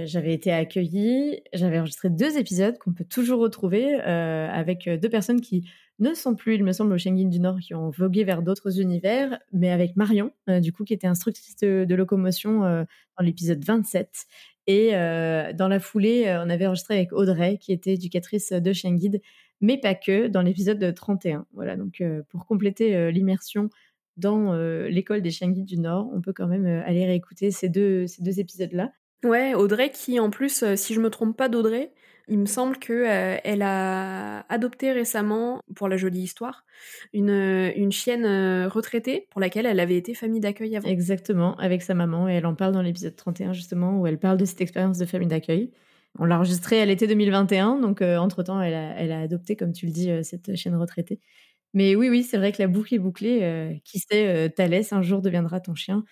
[0.03, 5.69] j'avais été accueillie, j'avais enregistré deux épisodes qu'on peut toujours retrouver avec deux personnes qui
[5.99, 8.81] ne sont plus, il me semble, au Guide du Nord, qui ont vogué vers d'autres
[8.81, 14.25] univers, mais avec Marion, du coup, qui était instructrice de, locomotion dans l'épisode 27.
[14.65, 19.21] Et dans la foulée, on avait enregistré avec Audrey, qui était éducatrice de Chien Guide
[19.61, 21.45] mais pas que, dans l'épisode 31.
[21.53, 23.69] Voilà, donc euh, pour compléter euh, l'immersion
[24.17, 27.69] dans euh, l'école des chiens guides du Nord, on peut quand même aller réécouter ces
[27.69, 28.91] deux, ces deux épisodes-là.
[29.23, 31.91] Ouais, Audrey qui en plus, si je me trompe pas d'Audrey,
[32.29, 33.05] il me semble que
[33.43, 36.63] elle a adopté récemment, pour la jolie histoire,
[37.11, 40.87] une, une chienne retraitée pour laquelle elle avait été famille d'accueil avant.
[40.87, 44.37] Exactement, avec sa maman, et elle en parle dans l'épisode 31 justement, où elle parle
[44.37, 45.71] de cette expérience de famille d'accueil.
[46.21, 48.73] On l'a enregistré à l'été 2021, donc euh, entre-temps, elle
[49.11, 51.21] a, adopté, comme tu le dis, euh, cette chaîne retraitée.
[51.73, 53.39] Mais oui, oui, c'est vrai que la boucle est bouclée.
[53.43, 56.03] Euh, qui sait, Thalès, un jour deviendra ton chien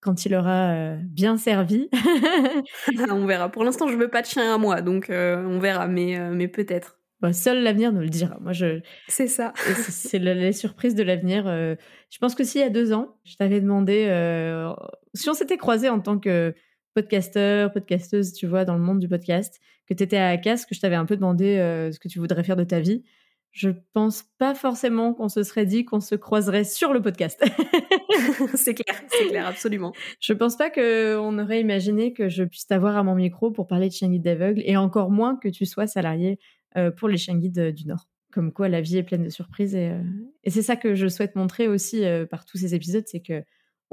[0.00, 1.88] quand il aura bien servi.
[3.10, 3.48] on verra.
[3.48, 6.98] Pour l'instant, je veux pas de chien à moi, donc on verra, mais, mais peut-être.
[7.20, 8.36] Bah, seul l'avenir nous le dira.
[8.40, 8.80] Moi, je.
[9.08, 9.54] C'est ça.
[9.56, 11.44] c'est les surprises de l'avenir.
[11.46, 14.08] je pense que s'il y a deux ans, je t'avais demandé
[15.14, 16.54] si on s'était croisés en tant que
[16.94, 20.74] podcasteur, podcasteuse, tu vois, dans le monde du podcast, que tu étais à ACAS, que
[20.74, 23.02] je t'avais un peu demandé euh, ce que tu voudrais faire de ta vie,
[23.50, 27.44] je pense pas forcément qu'on se serait dit qu'on se croiserait sur le podcast.
[28.54, 29.92] c'est clair, c'est clair, absolument.
[30.20, 33.88] Je pense pas qu'on aurait imaginé que je puisse t'avoir à mon micro pour parler
[33.88, 36.38] de chien guide d'aveugle et encore moins que tu sois salarié
[36.76, 38.08] euh, pour les chiens guides du Nord.
[38.32, 40.02] Comme quoi la vie est pleine de surprises et, euh,
[40.42, 43.44] et c'est ça que je souhaite montrer aussi par tous ces épisodes, c'est que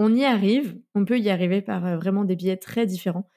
[0.01, 3.29] on y arrive, on peut y arriver par euh, vraiment des biais très différents.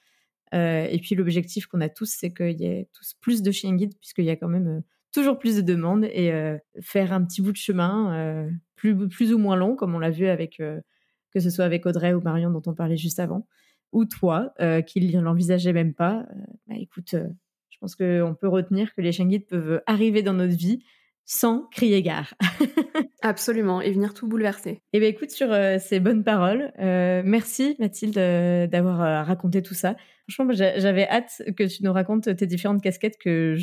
[0.55, 3.77] Euh, et puis l'objectif qu'on a tous, c'est qu'il y ait tous plus de chiens
[3.77, 4.81] guides, puisqu'il y a quand même euh,
[5.13, 6.33] toujours plus de demandes, et
[6.81, 10.27] faire un petit bout de chemin, plus, plus ou moins long, comme on l'a vu
[10.27, 13.47] avec, que ce soit avec Audrey ou Marion dont on parlait juste avant,
[13.93, 14.53] ou toi,
[14.89, 16.27] qui ne l'envisageait même pas.
[16.67, 20.57] Bah, écoute, je pense qu'on peut retenir que les chiens guides peuvent arriver dans notre
[20.57, 20.83] vie
[21.27, 22.35] sans crier gare.
[23.23, 24.83] Absolument, et venir tout bouleverser.
[24.93, 29.75] Eh bien écoute, sur euh, ces bonnes paroles, euh, merci Mathilde euh, d'avoir raconté tout
[29.75, 29.97] ça.
[30.29, 33.57] Franchement, j'avais hâte que tu nous racontes tes différentes casquettes que,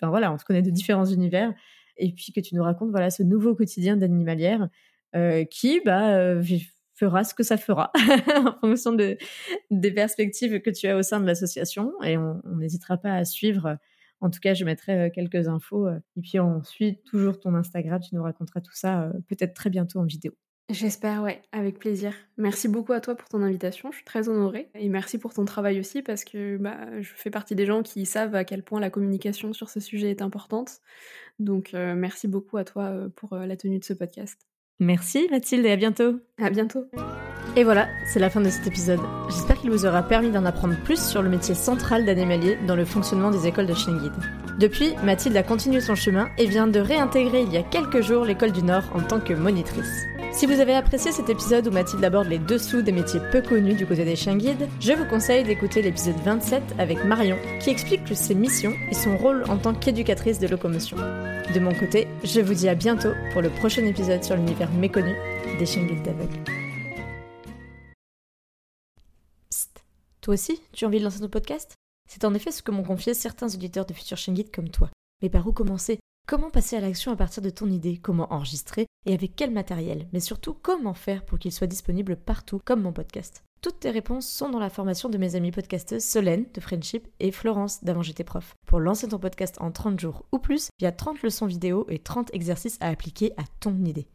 [0.00, 1.52] enfin voilà, on se connaît de différents univers,
[1.96, 4.68] et puis que tu nous racontes voilà ce nouveau quotidien d'animalière
[5.50, 6.40] qui bah
[6.94, 7.92] fera ce que ça fera
[8.62, 9.16] en fonction de,
[9.70, 13.78] des perspectives que tu as au sein de l'association, et on n'hésitera pas à suivre
[14.20, 15.88] en tout cas, je mettrai quelques infos.
[15.88, 18.00] et puis, on suit toujours ton Instagram.
[18.00, 20.32] Tu nous raconteras tout ça peut-être très bientôt en vidéo.
[20.70, 22.12] J'espère, ouais, avec plaisir.
[22.36, 24.68] Merci beaucoup à toi pour ton invitation, je suis très honorée.
[24.74, 28.04] Et merci pour ton travail aussi, parce que bah, je fais partie des gens qui
[28.04, 30.80] savent à quel point la communication sur ce sujet est importante.
[31.38, 34.46] Donc merci beaucoup à toi pour la tenue de ce podcast.
[34.80, 36.20] Merci Mathilde et à bientôt.
[36.40, 36.84] À bientôt.
[37.56, 39.00] Et voilà, c'est la fin de cet épisode.
[39.28, 42.84] J'espère qu'il vous aura permis d'en apprendre plus sur le métier central d'animalier dans le
[42.84, 44.12] fonctionnement des écoles de chien guide.
[44.60, 48.24] Depuis, Mathilde a continué son chemin et vient de réintégrer il y a quelques jours
[48.24, 50.04] l'école du Nord en tant que monitrice.
[50.30, 53.74] Si vous avez apprécié cet épisode où Mathilde aborde les dessous des métiers peu connus
[53.74, 58.06] du côté des chiens guides, je vous conseille d'écouter l'épisode 27 avec Marion qui explique
[58.14, 60.96] ses missions et son rôle en tant qu'éducatrice de locomotion.
[60.98, 65.16] De mon côté, je vous dis à bientôt pour le prochain épisode sur l'univers méconnu
[65.58, 66.44] des chiens guides d'aveugles.
[69.50, 69.82] Psst,
[70.20, 71.74] toi aussi, tu as envie de lancer ton podcast?
[72.08, 74.90] C'est en effet ce que m'ont confié certains auditeurs de futurs chiens guides comme toi.
[75.22, 75.98] Mais par où commencer?
[76.28, 80.06] Comment passer à l'action à partir de ton idée Comment enregistrer Et avec quel matériel
[80.12, 84.28] Mais surtout, comment faire pour qu'il soit disponible partout, comme mon podcast toutes tes réponses
[84.28, 88.22] sont dans la formation de mes amies podcasteuses Solène de Friendship et Florence d'Avant j'étais
[88.22, 88.54] prof.
[88.68, 91.84] Pour lancer ton podcast en 30 jours ou plus, il y a 30 leçons vidéo
[91.88, 94.06] et 30 exercices à appliquer à ton idée.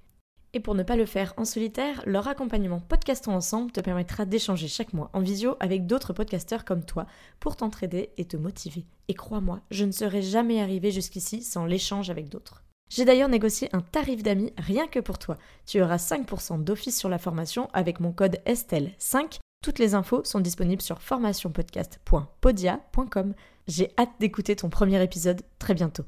[0.55, 4.67] Et pour ne pas le faire en solitaire, leur accompagnement Podcastons Ensemble te permettra d'échanger
[4.67, 7.07] chaque mois en visio avec d'autres podcasteurs comme toi
[7.39, 8.85] pour t'entraider et te motiver.
[9.07, 12.63] Et crois-moi, je ne serais jamais arrivé jusqu'ici sans l'échange avec d'autres.
[12.91, 15.39] J'ai d'ailleurs négocié un tarif d'amis rien que pour toi.
[15.65, 19.39] Tu auras 5% d'office sur la formation avec mon code Estelle5.
[19.63, 23.33] Toutes les infos sont disponibles sur formationpodcast.podia.com.
[23.67, 26.03] J'ai hâte d'écouter ton premier épisode très bientôt.